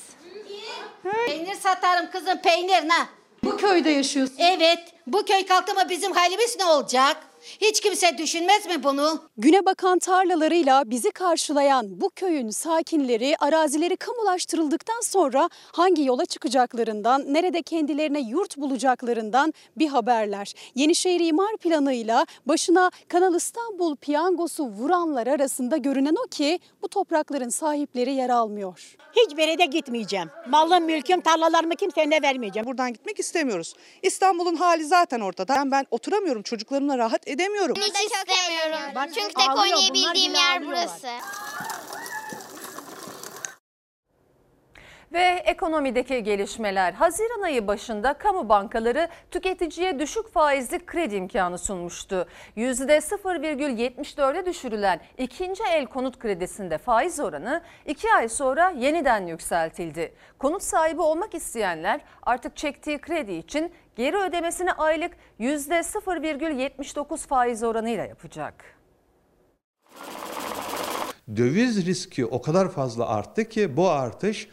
[1.27, 3.07] Peynir satarım kızım peynir ne?
[3.43, 4.35] Bu köyde yaşıyorsun.
[4.39, 7.17] Evet bu köy kalktı mı bizim halimiz ne olacak?
[7.61, 9.21] Hiç kimse düşünmez mi bunu?
[9.37, 17.61] Güne bakan tarlalarıyla bizi karşılayan bu köyün sakinleri arazileri kamulaştırıldıktan sonra hangi yola çıkacaklarından, nerede
[17.61, 20.53] kendilerine yurt bulacaklarından bir haberler.
[20.75, 28.13] Yenişehir imar planıyla başına Kanal İstanbul piyangosu vuranlar arasında görünen o ki bu toprakların sahipleri
[28.13, 28.95] yer almıyor.
[29.15, 30.29] Hiçbir yere de gitmeyeceğim.
[30.49, 32.65] Malım, mülküm, tarlalarımı kimseye vermeyeceğim.
[32.65, 33.73] Buradan gitmek istemiyoruz.
[34.01, 35.55] İstanbul'un hali zaten ortada.
[35.55, 36.43] Ben, ben oturamıyorum.
[36.43, 37.75] Çocuklarımla rahat edemiyorum.
[37.75, 39.11] Hiç istemiyorum.
[39.15, 40.67] Çünkü tek ağlıyor, oynayabildiğim yer ağlıyorlar.
[40.67, 41.07] burası.
[45.13, 46.93] Ve ekonomideki gelişmeler.
[46.93, 52.27] Haziran ayı başında kamu bankaları tüketiciye düşük faizli kredi imkanı sunmuştu.
[52.57, 60.13] %0,74'e düşürülen ikinci el konut kredisinde faiz oranı 2 ay sonra yeniden yükseltildi.
[60.39, 68.77] Konut sahibi olmak isteyenler artık çektiği kredi için geri ödemesini aylık %0,79 faiz oranıyla yapacak.
[71.35, 74.47] döviz riski o kadar fazla arttı ki bu artış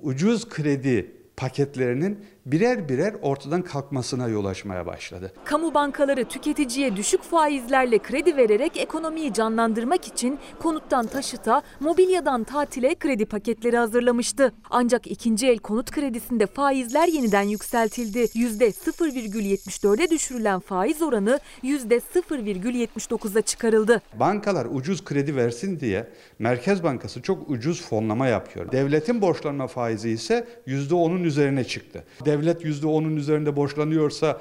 [0.00, 5.32] ucuz kredi paketlerinin birer birer ortadan kalkmasına yol açmaya başladı.
[5.44, 13.26] Kamu bankaları tüketiciye düşük faizlerle kredi vererek ekonomiyi canlandırmak için konuttan taşıta, mobilyadan tatile kredi
[13.26, 14.52] paketleri hazırlamıştı.
[14.70, 18.18] Ancak ikinci el konut kredisinde faizler yeniden yükseltildi.
[18.18, 24.02] %0,74'e düşürülen faiz oranı %0,79'a çıkarıldı.
[24.20, 28.72] Bankalar ucuz kredi versin diye Merkez Bankası çok ucuz fonlama yapıyor.
[28.72, 32.04] Devletin borçlanma faizi ise %10'un üzerine çıktı.
[32.32, 34.40] Devlet %10'un üzerinde borçlanıyorsa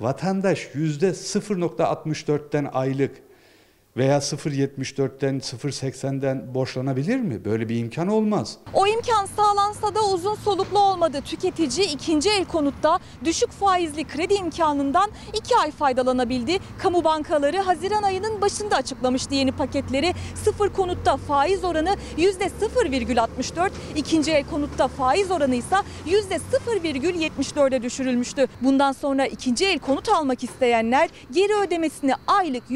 [0.00, 3.12] Vatandaş yüzde 0.64'ten aylık
[3.96, 7.44] veya 0.74'ten 0.80'den borçlanabilir mi?
[7.44, 8.56] Böyle bir imkan olmaz.
[8.74, 11.20] O imkan sağlansa da uzun soluklu olmadı.
[11.24, 16.58] Tüketici ikinci el konutta düşük faizli kredi imkanından 2 ay faydalanabildi.
[16.78, 20.14] Kamu bankaları Haziran ayının başında açıklamıştı yeni paketleri.
[20.44, 25.76] Sıfır konutta faiz oranı %0,64, ikinci el konutta faiz oranı ise
[26.06, 28.46] %0,74'e düşürülmüştü.
[28.60, 32.70] Bundan sonra ikinci el konut almak isteyenler geri ödemesini aylık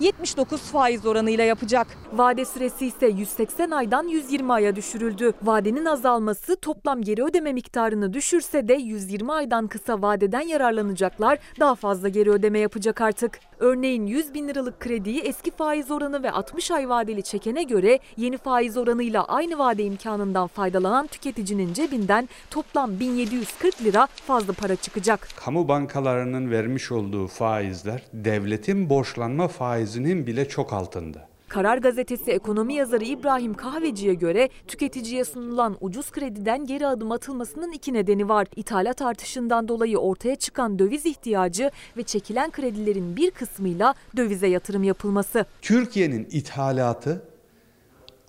[0.00, 1.86] %0,79 faiz oranıyla yapacak.
[2.12, 5.32] Vade süresi ise 180 aydan 120 aya düşürüldü.
[5.42, 12.08] Vadenin azalması toplam geri ödeme miktarını düşürse de 120 aydan kısa vadeden yararlanacaklar daha fazla
[12.08, 13.40] geri ödeme yapacak artık.
[13.64, 18.38] Örneğin 100 bin liralık krediyi eski faiz oranı ve 60 ay vadeli çekene göre yeni
[18.38, 25.28] faiz oranıyla aynı vade imkanından faydalanan tüketicinin cebinden toplam 1740 lira fazla para çıkacak.
[25.36, 31.33] Kamu bankalarının vermiş olduğu faizler devletin borçlanma faizinin bile çok altında.
[31.54, 37.92] Karar Gazetesi ekonomi yazarı İbrahim Kahveci'ye göre tüketiciye sunulan ucuz krediden geri adım atılmasının iki
[37.92, 38.46] nedeni var.
[38.56, 45.46] İthalat artışından dolayı ortaya çıkan döviz ihtiyacı ve çekilen kredilerin bir kısmıyla dövize yatırım yapılması.
[45.62, 47.22] Türkiye'nin ithalatı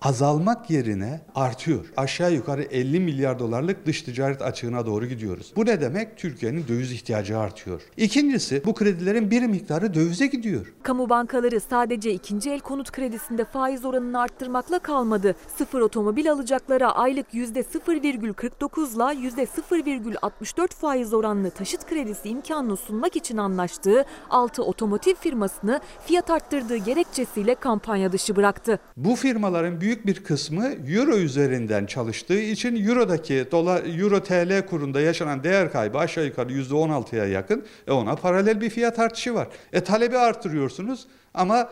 [0.00, 1.92] azalmak yerine artıyor.
[1.96, 5.52] Aşağı yukarı 50 milyar dolarlık dış ticaret açığına doğru gidiyoruz.
[5.56, 6.18] Bu ne demek?
[6.18, 7.82] Türkiye'nin döviz ihtiyacı artıyor.
[7.96, 10.72] İkincisi bu kredilerin bir miktarı dövize gidiyor.
[10.82, 15.34] Kamu bankaları sadece ikinci el konut kredisinde faiz oranını arttırmakla kalmadı.
[15.56, 24.04] Sıfır otomobil alacaklara aylık %0,49 ile %0,64 faiz oranlı taşıt kredisi imkanını sunmak için anlaştığı
[24.30, 28.78] 6 otomotiv firmasını fiyat arttırdığı gerekçesiyle kampanya dışı bıraktı.
[28.96, 35.44] Bu firmaların büyük bir kısmı euro üzerinden çalıştığı için eurodaki dolar euro TL kurunda yaşanan
[35.44, 37.64] değer kaybı aşağı yukarı %16'ya yakın.
[37.86, 39.48] E ona paralel bir fiyat artışı var.
[39.72, 41.68] E talebi artırıyorsunuz ama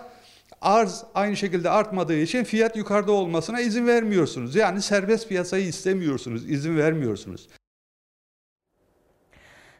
[0.62, 4.56] arz aynı şekilde artmadığı için fiyat yukarıda olmasına izin vermiyorsunuz.
[4.56, 7.48] Yani serbest piyasayı istemiyorsunuz, izin vermiyorsunuz.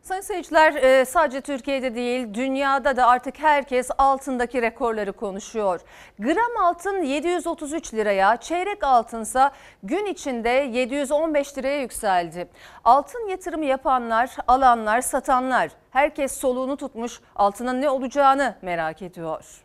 [0.04, 5.80] Sayın seyirciler e, sadece Türkiye'de değil dünyada da artık herkes altındaki rekorları konuşuyor.
[6.18, 9.50] Gram altın 733 liraya, çeyrek altınsa
[9.82, 12.48] gün içinde 715 liraya yükseldi.
[12.84, 19.63] Altın yatırımı yapanlar, alanlar, satanlar herkes soluğunu tutmuş altının ne olacağını merak ediyor.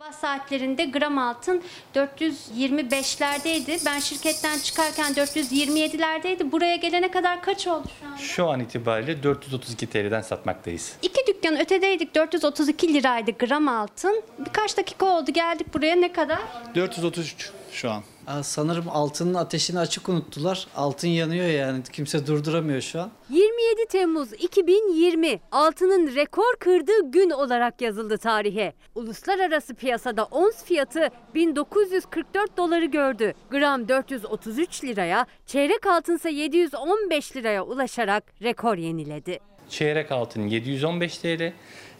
[0.00, 1.62] Sabah saatlerinde gram altın
[1.94, 3.86] 425'lerdeydi.
[3.86, 6.52] Ben şirketten çıkarken 427'lerdeydi.
[6.52, 8.16] Buraya gelene kadar kaç oldu şu an?
[8.16, 10.92] Şu an itibariyle 432 TL'den satmaktayız.
[11.02, 14.22] İki dükkan ötedeydik 432 liraydı gram altın.
[14.38, 16.38] Birkaç dakika oldu geldik buraya ne kadar?
[16.74, 18.02] 433 şu an.
[18.42, 20.66] Sanırım altının ateşini açık unuttular.
[20.76, 23.10] Altın yanıyor yani kimse durduramıyor şu an.
[23.30, 28.72] 27 Temmuz 2020 altının rekor kırdığı gün olarak yazıldı tarihe.
[28.94, 33.32] Uluslararası piyasada ons fiyatı 1944 doları gördü.
[33.50, 39.38] Gram 433 liraya, çeyrek altınsa 715 liraya ulaşarak rekor yeniledi.
[39.68, 41.52] Çeyrek altın 715 TL,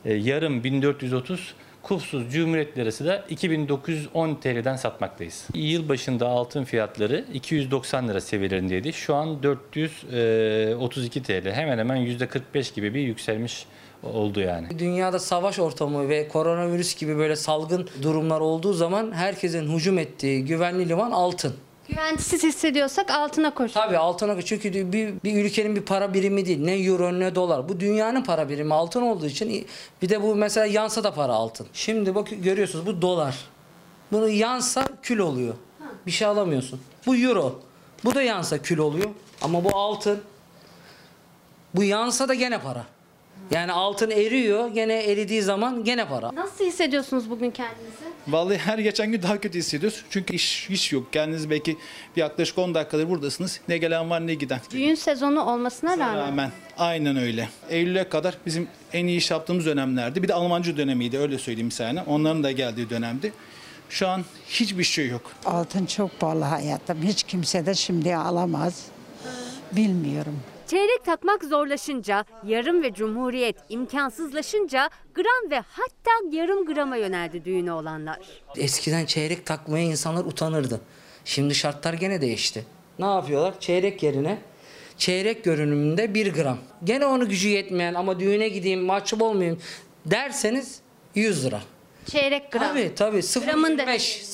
[0.04, 5.48] yarım 1430 Kufsuz Cumhuriyet Lirası da 2910 TL'den satmaktayız.
[5.54, 8.92] Yıl başında altın fiyatları 290 lira seviyelerindeydi.
[8.92, 11.52] Şu an 432 TL.
[11.52, 13.66] Hemen hemen %45 gibi bir yükselmiş
[14.02, 14.78] oldu yani.
[14.78, 20.88] Dünyada savaş ortamı ve koronavirüs gibi böyle salgın durumlar olduğu zaman herkesin hücum ettiği güvenli
[20.88, 21.54] liman altın.
[21.90, 23.72] Güvensiz hissediyorsak altına koş.
[23.72, 24.44] Tabii altına koş.
[24.44, 26.60] Çünkü bir, bir ülkenin bir para birimi değil.
[26.60, 27.68] Ne euro ne dolar.
[27.68, 29.66] Bu dünyanın para birimi altın olduğu için
[30.02, 31.66] bir de bu mesela yansa da para altın.
[31.72, 33.38] Şimdi bak görüyorsunuz bu dolar.
[34.12, 35.54] Bunu yansa kül oluyor.
[36.06, 36.80] Bir şey alamıyorsun.
[37.06, 37.60] Bu euro.
[38.04, 39.10] Bu da yansa kül oluyor.
[39.42, 40.20] Ama bu altın.
[41.74, 42.84] Bu yansa da gene para.
[43.50, 44.68] Yani altın eriyor.
[44.68, 46.34] Gene eridiği zaman gene para.
[46.34, 48.04] Nasıl hissediyorsunuz bugün kendinizi?
[48.28, 50.04] Vallahi her geçen gün daha kötü hissediyoruz.
[50.10, 51.12] Çünkü iş hiç yok.
[51.12, 51.76] Kendiniz belki
[52.16, 53.60] bir yaklaşık 10 dakikadır buradasınız.
[53.68, 54.60] Ne gelen var ne giden.
[54.70, 56.16] Düğün sezonu olmasına rağmen.
[56.16, 56.50] Rağmen.
[56.78, 57.48] Aynen öyle.
[57.68, 60.22] Eylül'e kadar bizim en iyi iş yaptığımız dönemlerdi.
[60.22, 62.04] Bir de Almancı dönemiydi öyle söyleyeyim sana.
[62.06, 63.32] Onların da geldiği dönemdi.
[63.90, 65.22] Şu an hiçbir şey yok.
[65.44, 67.02] Altın çok pahalı hayatım.
[67.02, 68.84] Hiç kimse de şimdi alamaz.
[69.72, 70.40] Bilmiyorum.
[70.70, 78.18] Çeyrek takmak zorlaşınca, yarım ve cumhuriyet imkansızlaşınca gram ve hatta yarım grama yöneldi düğünü olanlar.
[78.56, 80.80] Eskiden çeyrek takmaya insanlar utanırdı.
[81.24, 82.64] Şimdi şartlar gene değişti.
[82.98, 83.60] Ne yapıyorlar?
[83.60, 84.38] Çeyrek yerine
[84.96, 86.58] çeyrek görünümünde 1 gram.
[86.84, 89.60] Gene onu gücü yetmeyen ama düğüne gideyim mahcup olmayayım
[90.06, 90.80] derseniz
[91.14, 91.60] 100 lira.
[92.06, 92.62] Çeyrek gram.
[92.68, 93.86] Tabii tabii 0.25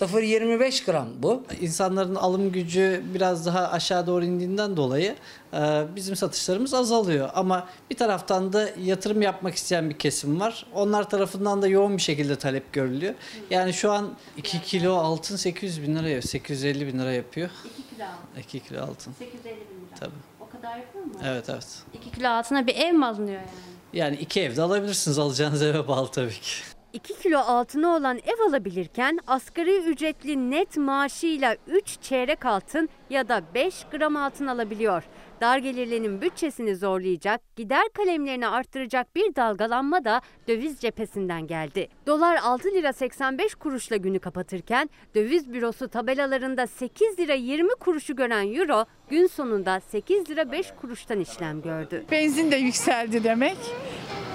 [0.07, 1.44] 0.25 gram bu.
[1.61, 5.14] İnsanların alım gücü biraz daha aşağı doğru indiğinden dolayı
[5.52, 7.31] e, bizim satışlarımız azalıyor.
[7.35, 10.66] Ama bir taraftan da yatırım yapmak isteyen bir kesim var.
[10.74, 13.14] Onlar tarafından da yoğun bir şekilde talep görülüyor.
[13.50, 17.50] Yani şu an 2 kilo altın 800 bin lira, 850 bin lira yapıyor.
[17.79, 18.40] 2 kilo altın.
[18.40, 19.12] 2 kilo altın.
[19.18, 19.96] 850 bin lira.
[20.00, 20.11] Tabii.
[20.40, 21.12] O kadar yapıyor mu?
[21.24, 21.66] Evet evet.
[21.94, 23.50] 2 kilo altına bir ev mi alınıyor yani?
[23.92, 25.18] Yani iki evde alabilirsiniz.
[25.18, 26.76] Alacağınız eve bağlı tabii ki.
[26.97, 33.43] 2 kilo altını olan ev alabilirken asgari ücretli net maaşıyla 3 çeyrek altın ya da
[33.55, 35.03] 5 gram altın alabiliyor.
[35.41, 41.89] Dar gelirlinin bütçesini zorlayacak, gider kalemlerini arttıracak bir dalgalanma da döviz cephesinden geldi.
[42.07, 48.55] Dolar 6 lira 85 kuruşla günü kapatırken döviz bürosu tabelalarında 8 lira 20 kuruşu gören
[48.55, 52.05] euro gün sonunda 8 lira 5 kuruştan işlem gördü.
[52.11, 53.57] Benzin de yükseldi demek.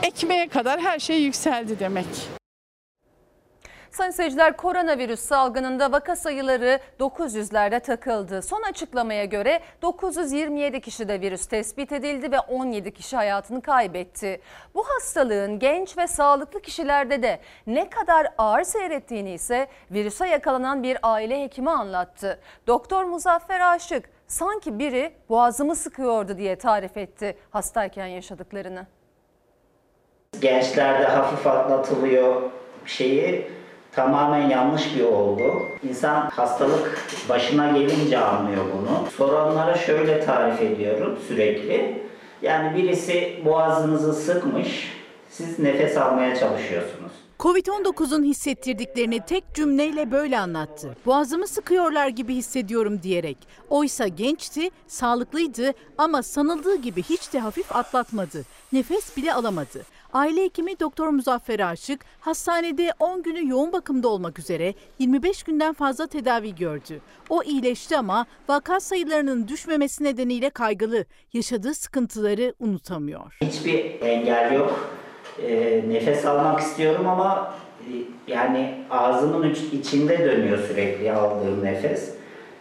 [0.03, 2.40] Ekmeğe kadar her şey yükseldi demek.
[3.91, 8.41] Sayın seyirciler koronavirüs salgınında vaka sayıları 900'lerde takıldı.
[8.41, 14.41] Son açıklamaya göre 927 kişide virüs tespit edildi ve 17 kişi hayatını kaybetti.
[14.75, 20.97] Bu hastalığın genç ve sağlıklı kişilerde de ne kadar ağır seyrettiğini ise virüse yakalanan bir
[21.03, 22.39] aile hekimi anlattı.
[22.67, 28.87] Doktor Muzaffer Aşık sanki biri boğazımı sıkıyordu diye tarif etti hastayken yaşadıklarını.
[30.41, 32.41] Gençlerde hafif atlatılıyor
[32.85, 33.60] şeyi
[33.91, 35.61] tamamen yanlış bir olgu.
[35.89, 39.11] İnsan hastalık başına gelince anlıyor bunu.
[39.17, 42.03] Soranlara şöyle tarif ediyorum sürekli.
[42.41, 44.91] Yani birisi boğazınızı sıkmış,
[45.29, 47.11] siz nefes almaya çalışıyorsunuz.
[47.39, 50.95] Covid-19'un hissettirdiklerini tek cümleyle böyle anlattı.
[51.05, 53.37] Boğazımı sıkıyorlar gibi hissediyorum diyerek.
[53.69, 58.43] Oysa gençti, sağlıklıydı ama sanıldığı gibi hiç de hafif atlatmadı.
[58.73, 59.81] Nefes bile alamadı.
[60.13, 66.07] Aile hekimi Doktor Muzaffer Aşık hastanede 10 günü yoğun bakımda olmak üzere 25 günden fazla
[66.07, 67.01] tedavi gördü.
[67.29, 71.05] O iyileşti ama vaka sayılarının düşmemesi nedeniyle kaygılı.
[71.33, 73.37] Yaşadığı sıkıntıları unutamıyor.
[73.41, 74.89] Hiçbir engel yok.
[75.47, 77.91] E, nefes almak istiyorum ama e,
[78.31, 82.15] yani ağzımın içinde dönüyor sürekli aldığım nefes.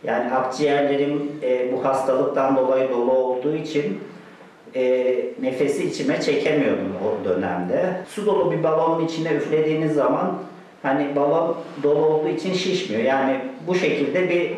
[0.04, 4.00] Yani akciğerlerim e, bu hastalıktan dolayı dolu olduğu için
[4.74, 7.96] e, nefesi içime çekemiyordum o dönemde.
[8.08, 10.38] Su dolu bir balonun içine üflediğiniz zaman
[10.82, 13.02] hani balon dolu olduğu için şişmiyor.
[13.02, 14.52] Yani bu şekilde bir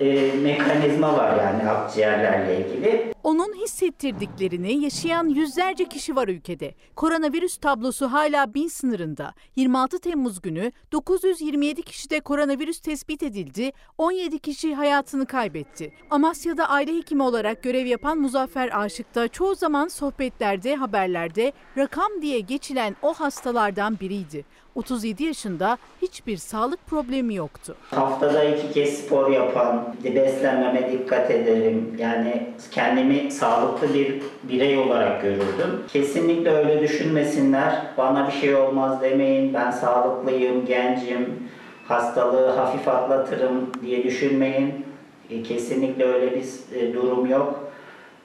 [0.00, 3.12] e, mekanizma var yani akciğerlerle ilgili.
[3.24, 6.74] Onun hissettirdiklerini yaşayan yüzlerce kişi var ülkede.
[6.96, 9.34] Koronavirüs tablosu hala bin sınırında.
[9.56, 15.92] 26 Temmuz günü 927 kişide koronavirüs tespit edildi, 17 kişi hayatını kaybetti.
[16.10, 22.40] Amasya'da aile hekimi olarak görev yapan Muzaffer Aşık da çoğu zaman sohbetlerde, haberlerde rakam diye
[22.40, 24.44] geçilen o hastalardan biriydi.
[24.74, 27.76] 37 yaşında hiçbir sağlık problemi yoktu.
[27.90, 31.96] Haftada iki kez spor yapan, beslenmeme dikkat ederim.
[31.98, 35.82] Yani kendimi sağlıklı bir birey olarak görürdüm.
[35.88, 37.82] Kesinlikle öyle düşünmesinler.
[37.98, 39.54] Bana bir şey olmaz demeyin.
[39.54, 41.48] Ben sağlıklıyım, gencim,
[41.88, 44.86] hastalığı hafif atlatırım diye düşünmeyin.
[45.30, 47.70] E, kesinlikle öyle bir e, durum yok.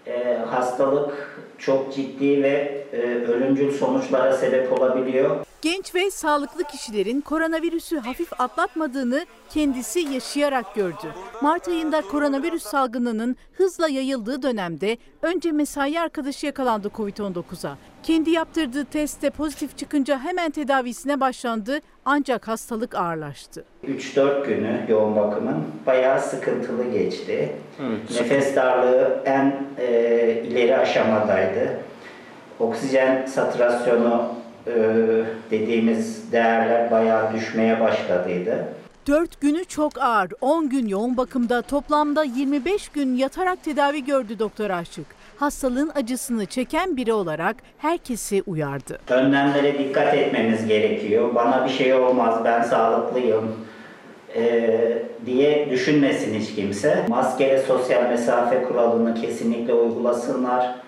[0.08, 2.85] E, hastalık çok ciddi ve
[3.28, 5.45] ölümcül sonuçlara sebep olabiliyor.
[5.62, 11.08] Genç ve sağlıklı kişilerin koronavirüsü hafif atlatmadığını kendisi yaşayarak gördü.
[11.41, 17.78] Mart ayında koronavirüs salgınının hızla yayıldığı dönemde önce mesai arkadaşı yakalandı Covid-19'a.
[18.04, 23.65] Kendi yaptırdığı testte pozitif çıkınca hemen tedavisine başlandı ancak hastalık ağırlaştı.
[23.88, 27.56] 3-4 günü yoğun bakımın bayağı sıkıntılı geçti.
[27.82, 28.21] Evet.
[28.21, 31.80] Nefes darlığı en e, ileri aşamadaydı.
[32.60, 34.28] Oksijen satürasyonu
[34.68, 34.74] e,
[35.52, 38.68] dediğimiz değerler bayağı düşmeye başladıydı.
[39.08, 44.70] 4 günü çok ağır, 10 gün yoğun bakımda toplamda 25 gün yatarak tedavi gördü Doktor
[44.70, 45.06] Aşık.
[45.38, 49.00] Hastalığın acısını çeken biri olarak herkesi uyardı.
[49.10, 51.36] Önlemlere dikkat etmemiz gerekiyor.
[51.36, 53.56] Bana bir şey olmaz, ben sağlıklıyım
[54.36, 57.06] ee, diye düşünmesin hiç kimse.
[57.10, 60.85] Maskeli sosyal mesafe kuralını kesinlikle uygulasınlar.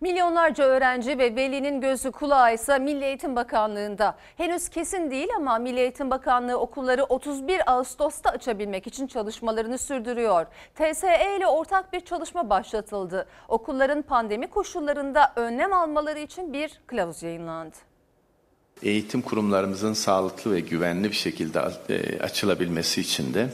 [0.00, 4.16] Milyonlarca öğrenci ve velinin gözü kulağı ise Milli Eğitim Bakanlığı'nda.
[4.36, 10.46] Henüz kesin değil ama Milli Eğitim Bakanlığı okulları 31 Ağustos'ta açabilmek için çalışmalarını sürdürüyor.
[10.74, 13.26] TSE ile ortak bir çalışma başlatıldı.
[13.48, 17.76] Okulların pandemi koşullarında önlem almaları için bir kılavuz yayınlandı
[18.82, 23.48] eğitim kurumlarımızın sağlıklı ve güvenli bir şekilde e, açılabilmesi için de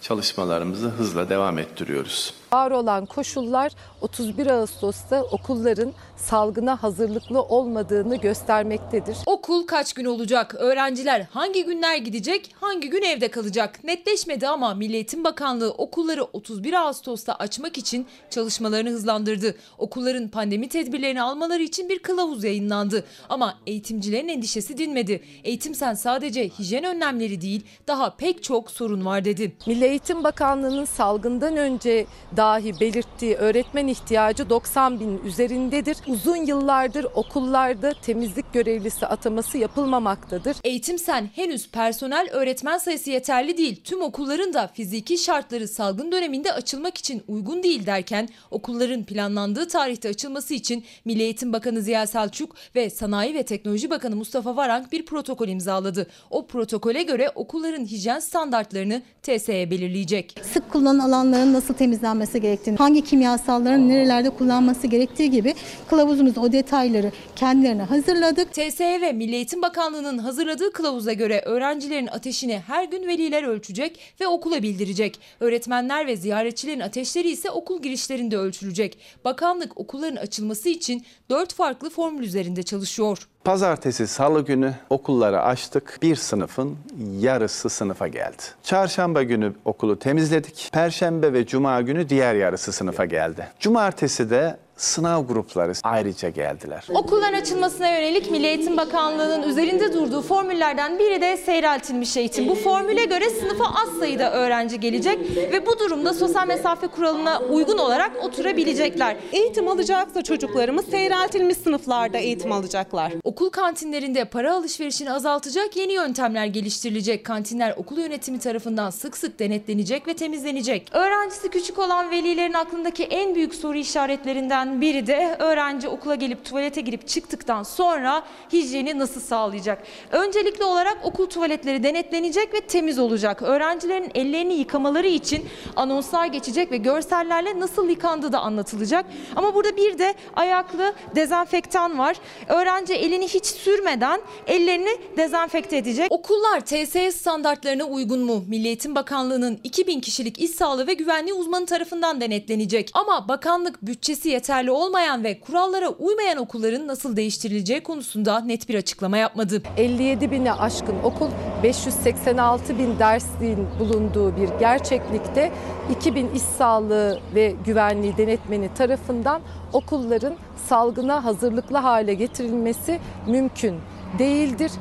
[0.00, 2.34] çalışmalarımızı hızla devam ettiriyoruz.
[2.52, 9.16] Var olan koşullar 31 Ağustos'ta okulların salgına hazırlıklı olmadığını göstermektedir.
[9.26, 10.54] Okul kaç gün olacak?
[10.58, 13.84] Öğrenciler hangi günler gidecek, hangi gün evde kalacak?
[13.84, 19.54] Netleşmedi ama Milli Eğitim Bakanlığı okulları 31 Ağustos'ta açmak için çalışmalarını hızlandırdı.
[19.78, 23.04] Okulların pandemi tedbirlerini almaları için bir kılavuz yayınlandı.
[23.28, 25.22] Ama eğitimcilerin endişesi dinmedi.
[25.44, 29.56] Eğitim sen sadece hijyen önlemleri değil, daha pek çok sorun var dedi.
[29.66, 32.06] Milli Eğitim Bakanlığı'nın salgından önce
[32.36, 35.96] dahi belirttiği öğretmen ihtiyacı 90 bin üzerindedir.
[36.06, 40.56] Uzun yıllardır okullarda temizlik görevlisi ataması yapılmamaktadır.
[40.64, 43.80] Eğitim sen henüz personel öğretmen sayısı yeterli değil.
[43.84, 50.08] Tüm okulların da fiziki şartları salgın döneminde açılmak için uygun değil derken okulların planlandığı tarihte
[50.08, 55.06] açılması için Milli Eğitim Bakanı Ziya Selçuk ve Sanayi ve Teknoloji Bakanı Mustafa Varank bir
[55.06, 56.06] protokol imzaladı.
[56.30, 60.34] O protokole göre okulların hijyen standartlarını TSE belirleyecek.
[60.52, 65.54] Sık kullanılan alanların nasıl temizlenmesi gerektiğini, hangi kimyasalların nerelerde kullanması gerektiği gibi
[65.88, 68.52] kılavuzumuzda o detayları kendilerine hazırladık.
[68.52, 74.26] TSE ve Milli Eğitim Bakanlığı'nın hazırladığı kılavuza göre öğrencilerin ateşini her gün veliler ölçecek ve
[74.26, 75.20] okula bildirecek.
[75.40, 78.98] Öğretmenler ve ziyaretçilerin ateşleri ise okul girişlerinde ölçülecek.
[79.24, 83.28] Bakanlık okulların açılması için 4 farklı formül üzerinde çalışıyor.
[83.46, 85.98] Pazartesi, salı günü okulları açtık.
[86.02, 86.76] Bir sınıfın
[87.20, 88.42] yarısı sınıfa geldi.
[88.62, 90.70] Çarşamba günü okulu temizledik.
[90.72, 93.48] Perşembe ve cuma günü diğer yarısı sınıfa geldi.
[93.60, 96.84] Cumartesi de sınav grupları ayrıca geldiler.
[96.94, 102.48] Okulların açılmasına yönelik Milli Eğitim Bakanlığı'nın üzerinde durduğu formüllerden biri de seyreltilmiş eğitim.
[102.48, 107.78] Bu formüle göre sınıfa az sayıda öğrenci gelecek ve bu durumda sosyal mesafe kuralına uygun
[107.78, 109.16] olarak oturabilecekler.
[109.32, 113.12] Eğitim alacaksa çocuklarımız seyreltilmiş sınıflarda eğitim alacaklar.
[113.24, 117.24] Okul kantinlerinde para alışverişini azaltacak yeni yöntemler geliştirilecek.
[117.24, 120.88] Kantinler okul yönetimi tarafından sık sık denetlenecek ve temizlenecek.
[120.92, 126.80] Öğrencisi küçük olan velilerin aklındaki en büyük soru işaretlerinden biri de öğrenci okula gelip tuvalete
[126.80, 129.82] girip çıktıktan sonra hijyeni nasıl sağlayacak?
[130.10, 133.42] Öncelikli olarak okul tuvaletleri denetlenecek ve temiz olacak.
[133.42, 139.06] Öğrencilerin ellerini yıkamaları için anonslar geçecek ve görsellerle nasıl yıkandığı da anlatılacak.
[139.36, 142.16] Ama burada bir de ayaklı dezenfektan var.
[142.48, 146.12] Öğrenci elini hiç sürmeden ellerini dezenfekte edecek.
[146.12, 148.44] Okullar TSE standartlarına uygun mu?
[148.48, 152.90] Milli Eğitim Bakanlığı'nın 2000 kişilik iş sağlığı ve güvenliği uzmanı tarafından denetlenecek.
[152.94, 159.16] Ama bakanlık bütçesi yeterli olmayan ve kurallara uymayan okulların nasıl değiştirileceği konusunda net bir açıklama
[159.16, 159.62] yapmadı.
[159.76, 161.30] 57 bine aşkın okul
[161.62, 165.52] 586 bin dersliğin bulunduğu bir gerçeklikte
[165.90, 169.42] 2000 iş sağlığı ve güvenliği denetmeni tarafından
[169.72, 170.34] okulların
[170.68, 173.76] salgına hazırlıklı hale getirilmesi mümkün
[174.18, 174.72] değildir.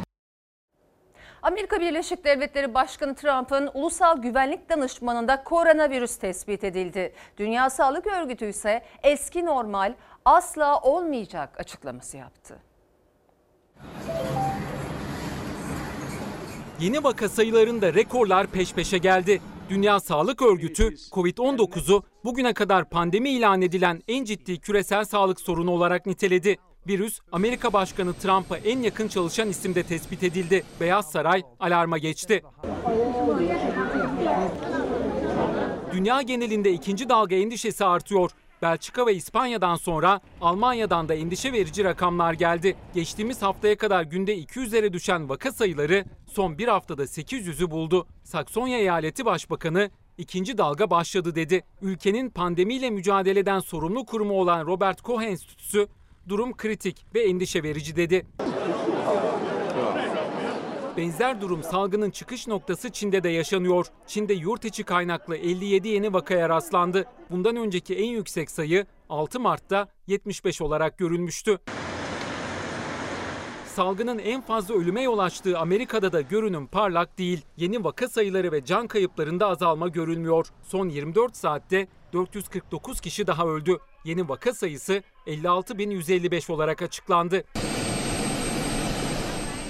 [1.45, 7.13] Amerika Birleşik Devletleri Başkanı Trump'ın ulusal güvenlik danışmanında koronavirüs tespit edildi.
[7.37, 9.93] Dünya Sağlık Örgütü ise eski normal
[10.25, 12.57] asla olmayacak açıklaması yaptı.
[16.79, 19.41] Yeni vaka sayılarında rekorlar peş peşe geldi.
[19.69, 26.05] Dünya Sağlık Örgütü COVID-19'u bugüne kadar pandemi ilan edilen en ciddi küresel sağlık sorunu olarak
[26.05, 26.57] niteledi.
[26.87, 30.63] Virüs Amerika Başkanı Trump'a en yakın çalışan isimde tespit edildi.
[30.79, 32.43] Beyaz Saray alarma geçti.
[35.93, 38.31] Dünya genelinde ikinci dalga endişesi artıyor.
[38.61, 42.75] Belçika ve İspanya'dan sonra Almanya'dan da endişe verici rakamlar geldi.
[42.93, 48.07] Geçtiğimiz haftaya kadar günde 200'lere düşen vaka sayıları son bir haftada 800'ü buldu.
[48.23, 51.63] Saksonya Eyaleti Başbakanı ikinci dalga başladı dedi.
[51.81, 55.87] Ülkenin pandemiyle mücadeleden sorumlu kurumu olan Robert Koch Enstitüsü
[56.29, 58.25] durum kritik ve endişe verici dedi.
[60.97, 63.85] Benzer durum salgının çıkış noktası Çin'de de yaşanıyor.
[64.07, 67.05] Çin'de yurt içi kaynaklı 57 yeni vakaya rastlandı.
[67.31, 71.59] Bundan önceki en yüksek sayı 6 Mart'ta 75 olarak görülmüştü.
[73.65, 77.45] Salgının en fazla ölüme yol açtığı Amerika'da da görünüm parlak değil.
[77.57, 80.47] Yeni vaka sayıları ve can kayıplarında azalma görülmüyor.
[80.63, 83.77] Son 24 saatte 449 kişi daha öldü.
[84.05, 87.43] Yeni vaka sayısı 56.155 olarak açıklandı.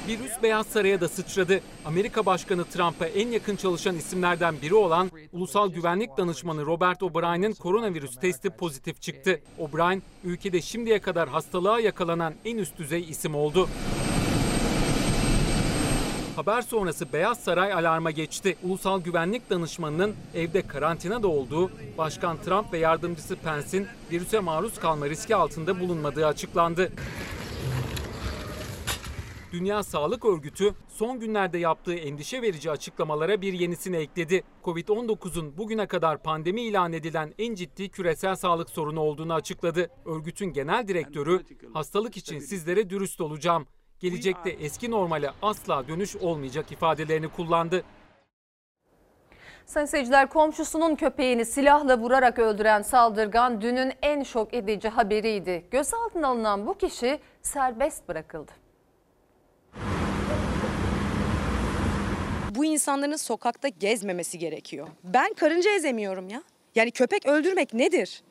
[0.07, 1.61] Virüs Beyaz Saray'a da sıçradı.
[1.85, 8.15] Amerika Başkanı Trump'a en yakın çalışan isimlerden biri olan Ulusal Güvenlik Danışmanı Robert O'Brien'in koronavirüs
[8.15, 9.41] testi pozitif çıktı.
[9.57, 13.69] O'Brien, ülkede şimdiye kadar hastalığa yakalanan en üst düzey isim oldu.
[16.35, 18.57] Haber sonrası Beyaz Saray alarma geçti.
[18.63, 25.35] Ulusal Güvenlik Danışmanı'nın evde karantinada olduğu, Başkan Trump ve yardımcısı Pence'in virüse maruz kalma riski
[25.35, 26.91] altında bulunmadığı açıklandı.
[29.51, 34.43] Dünya Sağlık Örgütü son günlerde yaptığı endişe verici açıklamalara bir yenisini ekledi.
[34.63, 39.89] Covid-19'un bugüne kadar pandemi ilan edilen en ciddi küresel sağlık sorunu olduğunu açıkladı.
[40.05, 43.67] Örgütün genel direktörü hastalık için sizlere dürüst olacağım.
[44.05, 47.83] Gelecekte eski normale asla dönüş olmayacak ifadelerini kullandı.
[49.65, 55.65] Sayın seyirciler komşusunun köpeğini silahla vurarak öldüren saldırgan dünün en şok edici haberiydi.
[55.71, 58.51] Gözaltına alınan bu kişi serbest bırakıldı.
[62.49, 64.87] Bu insanların sokakta gezmemesi gerekiyor.
[65.03, 66.43] Ben karınca ezemiyorum ya.
[66.75, 68.23] Yani köpek öldürmek nedir?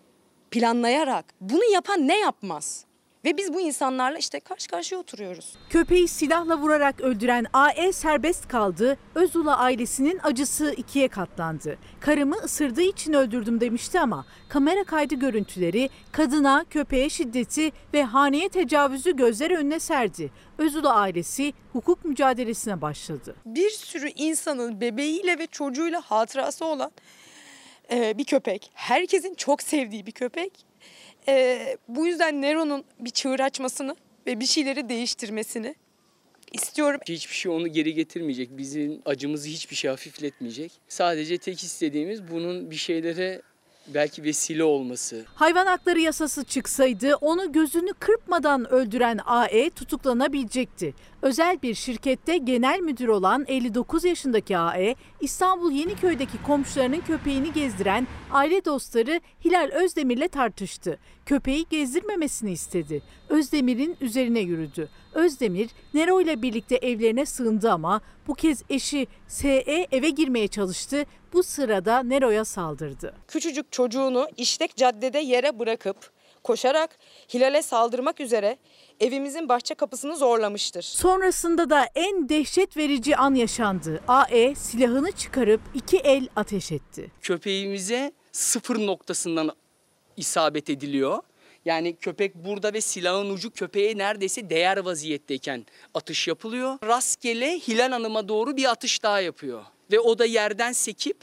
[0.51, 1.25] Planlayarak.
[1.41, 2.87] Bunu yapan ne yapmaz?
[3.25, 5.57] Ve biz bu insanlarla işte karşı karşıya oturuyoruz.
[5.71, 8.99] Köpeği silahla vurarak öldüren AE serbest kaldı.
[9.15, 11.79] Özula ailesinin acısı ikiye katlandı.
[12.01, 19.17] Karımı ısırdığı için öldürdüm demişti ama kamera kaydı görüntüleri kadına, köpeğe şiddeti ve haneye tecavüzü
[19.17, 20.31] gözler önüne serdi.
[20.59, 23.37] Özula ailesi hukuk mücadelesine başladı.
[23.47, 26.91] Bir sürü insanın bebeğiyle ve çocuğuyla hatırası olan
[27.91, 28.71] bir köpek.
[28.75, 30.53] Herkesin çok sevdiği bir köpek.
[31.29, 33.97] E, bu yüzden Nero'nun bir çığır açmasını
[34.27, 35.75] ve bir şeyleri değiştirmesini
[36.53, 37.01] istiyorum.
[37.09, 38.59] Hiçbir şey onu geri getirmeyecek.
[38.59, 40.73] Bizim acımızı hiçbir şey hafifletmeyecek.
[40.89, 43.43] Sadece tek istediğimiz bunun bir şeylere
[43.87, 45.25] belki vesile olması.
[45.35, 50.95] Hayvan hakları yasası çıksaydı onu gözünü kırpmadan öldüren AE tutuklanabilecekti.
[51.25, 58.65] Özel bir şirkette genel müdür olan 59 yaşındaki AE, İstanbul Yeniköy'deki komşularının köpeğini gezdiren aile
[58.65, 60.99] dostları Hilal Özdemir'le tartıştı.
[61.27, 63.03] Köpeği gezdirmemesini istedi.
[63.29, 64.89] Özdemir'in üzerine yürüdü.
[65.15, 71.05] Özdemir Nero ile birlikte evlerine sığındı ama bu kez eşi SE eve girmeye çalıştı.
[71.33, 73.15] Bu sırada Nero'ya saldırdı.
[73.29, 76.11] Küçücük çocuğunu işlek caddede yere bırakıp
[76.45, 76.99] koşarak
[77.35, 78.59] Hilal'e saldırmak üzere
[79.01, 80.83] evimizin bahçe kapısını zorlamıştır.
[80.83, 84.01] Sonrasında da en dehşet verici an yaşandı.
[84.09, 87.11] AE silahını çıkarıp iki el ateş etti.
[87.23, 89.51] Köpeğimize sıfır noktasından
[90.17, 91.19] isabet ediliyor.
[91.65, 96.79] Yani köpek burada ve silahın ucu köpeğe neredeyse değer vaziyetteyken atış yapılıyor.
[96.87, 99.65] Rastgele Hilal Hanım'a doğru bir atış daha yapıyor.
[99.93, 101.17] Ve o da yerden sekip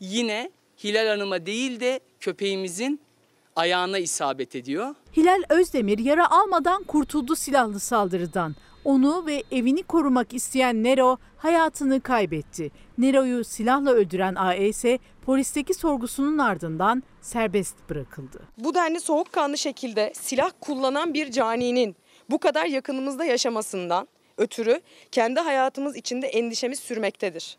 [0.00, 0.50] yine
[0.84, 3.00] Hilal Hanım'a değil de köpeğimizin
[3.58, 4.94] ayağına isabet ediyor.
[5.16, 8.56] Hilal Özdemir yara almadan kurtuldu silahlı saldırıdan.
[8.84, 12.70] Onu ve evini korumak isteyen Nero hayatını kaybetti.
[12.98, 18.42] Nero'yu silahla öldüren AE ise polisteki sorgusunun ardından serbest bırakıldı.
[18.58, 21.96] Bu denli soğukkanlı şekilde silah kullanan bir caninin
[22.30, 24.80] bu kadar yakınımızda yaşamasından ötürü
[25.12, 27.58] kendi hayatımız içinde endişemiz sürmektedir.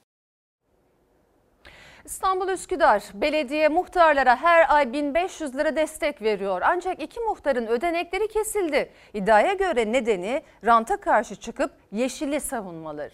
[2.09, 6.61] İstanbul Üsküdar Belediye muhtarlara her ay 1500 lira destek veriyor.
[6.65, 8.89] Ancak iki muhtarın ödenekleri kesildi.
[9.13, 13.13] İddiaya göre nedeni ranta karşı çıkıp yeşili savunmaları.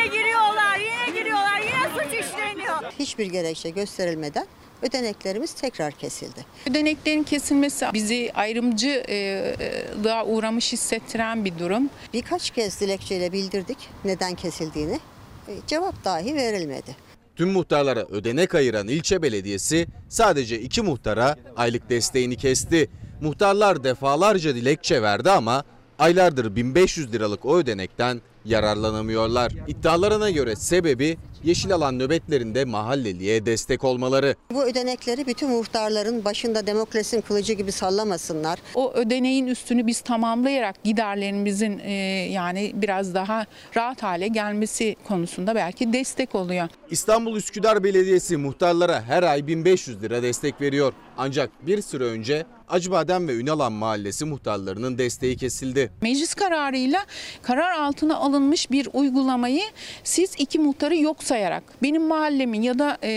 [0.00, 2.82] Yine giriyorlar, yine giriyorlar, yine suç işleniyor.
[2.98, 4.46] Hiçbir gerekçe gösterilmeden
[4.82, 6.44] ödeneklerimiz tekrar kesildi.
[6.70, 11.90] Ödeneklerin kesilmesi bizi ayrımcılığa uğramış hissettiren bir durum.
[12.12, 15.00] Birkaç kez dilekçeyle bildirdik neden kesildiğini.
[15.48, 17.03] E, Cevap dahi verilmedi.
[17.36, 22.90] Tüm muhtarlara ödenek ayıran ilçe belediyesi sadece iki muhtara aylık desteğini kesti.
[23.20, 25.64] Muhtarlar defalarca dilekçe verdi ama
[25.98, 29.52] aylardır 1500 liralık o ödenekten yararlanamıyorlar.
[29.68, 34.36] İddialarına göre sebebi yeşil alan nöbetlerinde mahalleliye destek olmaları.
[34.52, 38.58] Bu ödenekleri bütün muhtarların başında demokrasinin kılıcı gibi sallamasınlar.
[38.74, 41.92] O ödeneğin üstünü biz tamamlayarak giderlerimizin e,
[42.30, 46.68] yani biraz daha rahat hale gelmesi konusunda belki destek oluyor.
[46.90, 50.92] İstanbul Üsküdar Belediyesi muhtarlara her ay 1500 lira destek veriyor.
[51.18, 55.90] Ancak bir süre önce Acıbadem ve Ünalan Mahallesi muhtarlarının desteği kesildi.
[56.02, 57.04] Meclis kararıyla
[57.42, 59.62] karar altına alınmış bir uygulamayı
[60.04, 63.10] siz iki muhtarı yok sayarak benim mahallemin ya da e,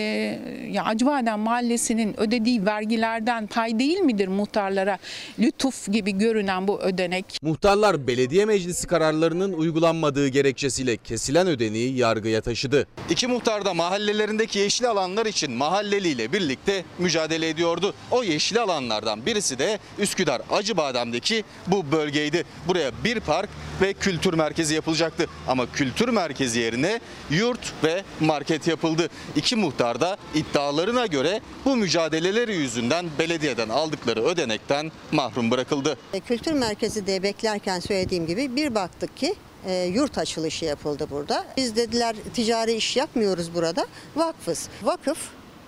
[0.71, 4.97] ya Acıbadem Mahallesi'nin ödediği vergilerden pay değil midir muhtarlara
[5.39, 7.25] lütuf gibi görünen bu ödenek?
[7.41, 12.87] Muhtarlar belediye meclisi kararlarının uygulanmadığı gerekçesiyle kesilen ödeneği yargıya taşıdı.
[13.09, 17.93] İki muhtar da mahallelerindeki yeşil alanlar için mahalleliyle birlikte mücadele ediyordu.
[18.11, 22.43] O yeşil alanlardan birisi de Üsküdar Acıbadem'deki bu bölgeydi.
[22.67, 23.49] Buraya bir park
[23.81, 25.27] ve kültür merkezi yapılacaktı.
[25.47, 29.09] Ama kültür merkezi yerine yurt ve market yapıldı.
[29.35, 35.97] İki muhtar da iddialarına göre bu mücadeleleri yüzünden belediyeden aldıkları ödenekten mahrum bırakıldı.
[36.13, 39.35] E, Kültür merkezi diye beklerken söylediğim gibi bir baktık ki
[39.65, 41.45] e, yurt açılışı yapıldı burada.
[41.57, 43.87] Biz dediler ticari iş yapmıyoruz burada.
[44.15, 44.69] Vakfız.
[44.83, 45.17] Vakıf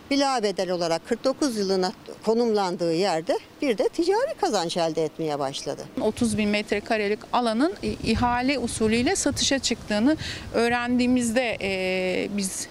[0.09, 1.91] Bila bedel olarak 49 yılına
[2.25, 5.81] konumlandığı yerde bir de ticari kazanç elde etmeye başladı.
[6.01, 10.17] 30 bin metrekarelik alanın ihale usulüyle satışa çıktığını
[10.53, 12.67] öğrendiğimizde e, biz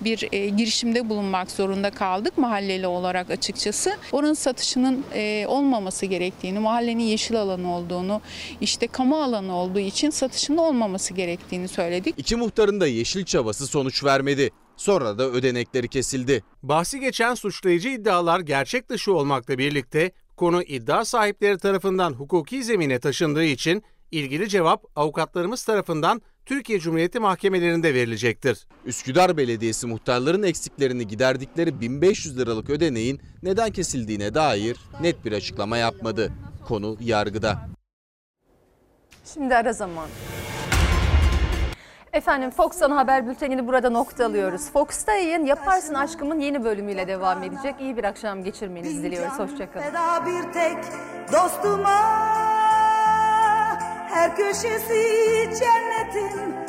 [0.00, 3.96] bir e, girişimde bulunmak zorunda kaldık mahalleli olarak açıkçası.
[4.12, 8.20] Oranın satışının e, olmaması gerektiğini, mahallenin yeşil alanı olduğunu,
[8.60, 12.14] işte kamu alanı olduğu için satışının olmaması gerektiğini söyledik.
[12.18, 14.50] İki muhtarın da yeşil çabası sonuç vermedi.
[14.76, 16.44] Sonra da ödenekleri kesildi.
[16.62, 23.44] Bahsi geçen suçlayıcı iddialar gerçek dışı olmakla birlikte konu iddia sahipleri tarafından hukuki zemine taşındığı
[23.44, 28.66] için ilgili cevap avukatlarımız tarafından Türkiye Cumhuriyeti mahkemelerinde verilecektir.
[28.84, 36.32] Üsküdar Belediyesi muhtarların eksiklerini giderdikleri 1500 liralık ödeneğin neden kesildiğine dair net bir açıklama yapmadı.
[36.66, 37.68] Konu yargıda.
[39.34, 40.08] Şimdi ara zaman.
[42.16, 44.70] Efendim Fox Ana Haber Bülteni'ni burada nokta alıyoruz.
[44.72, 47.74] Fox'ta yayın Yaparsın Aşkım'ın yeni bölümüyle devam edecek.
[47.80, 49.38] İyi bir akşam geçirmenizi diliyoruz.
[49.38, 49.84] Hoşçakalın.
[49.84, 50.78] Feda bir tek
[51.32, 52.00] dostuma
[54.08, 55.02] Her köşesi
[55.58, 56.65] cennetin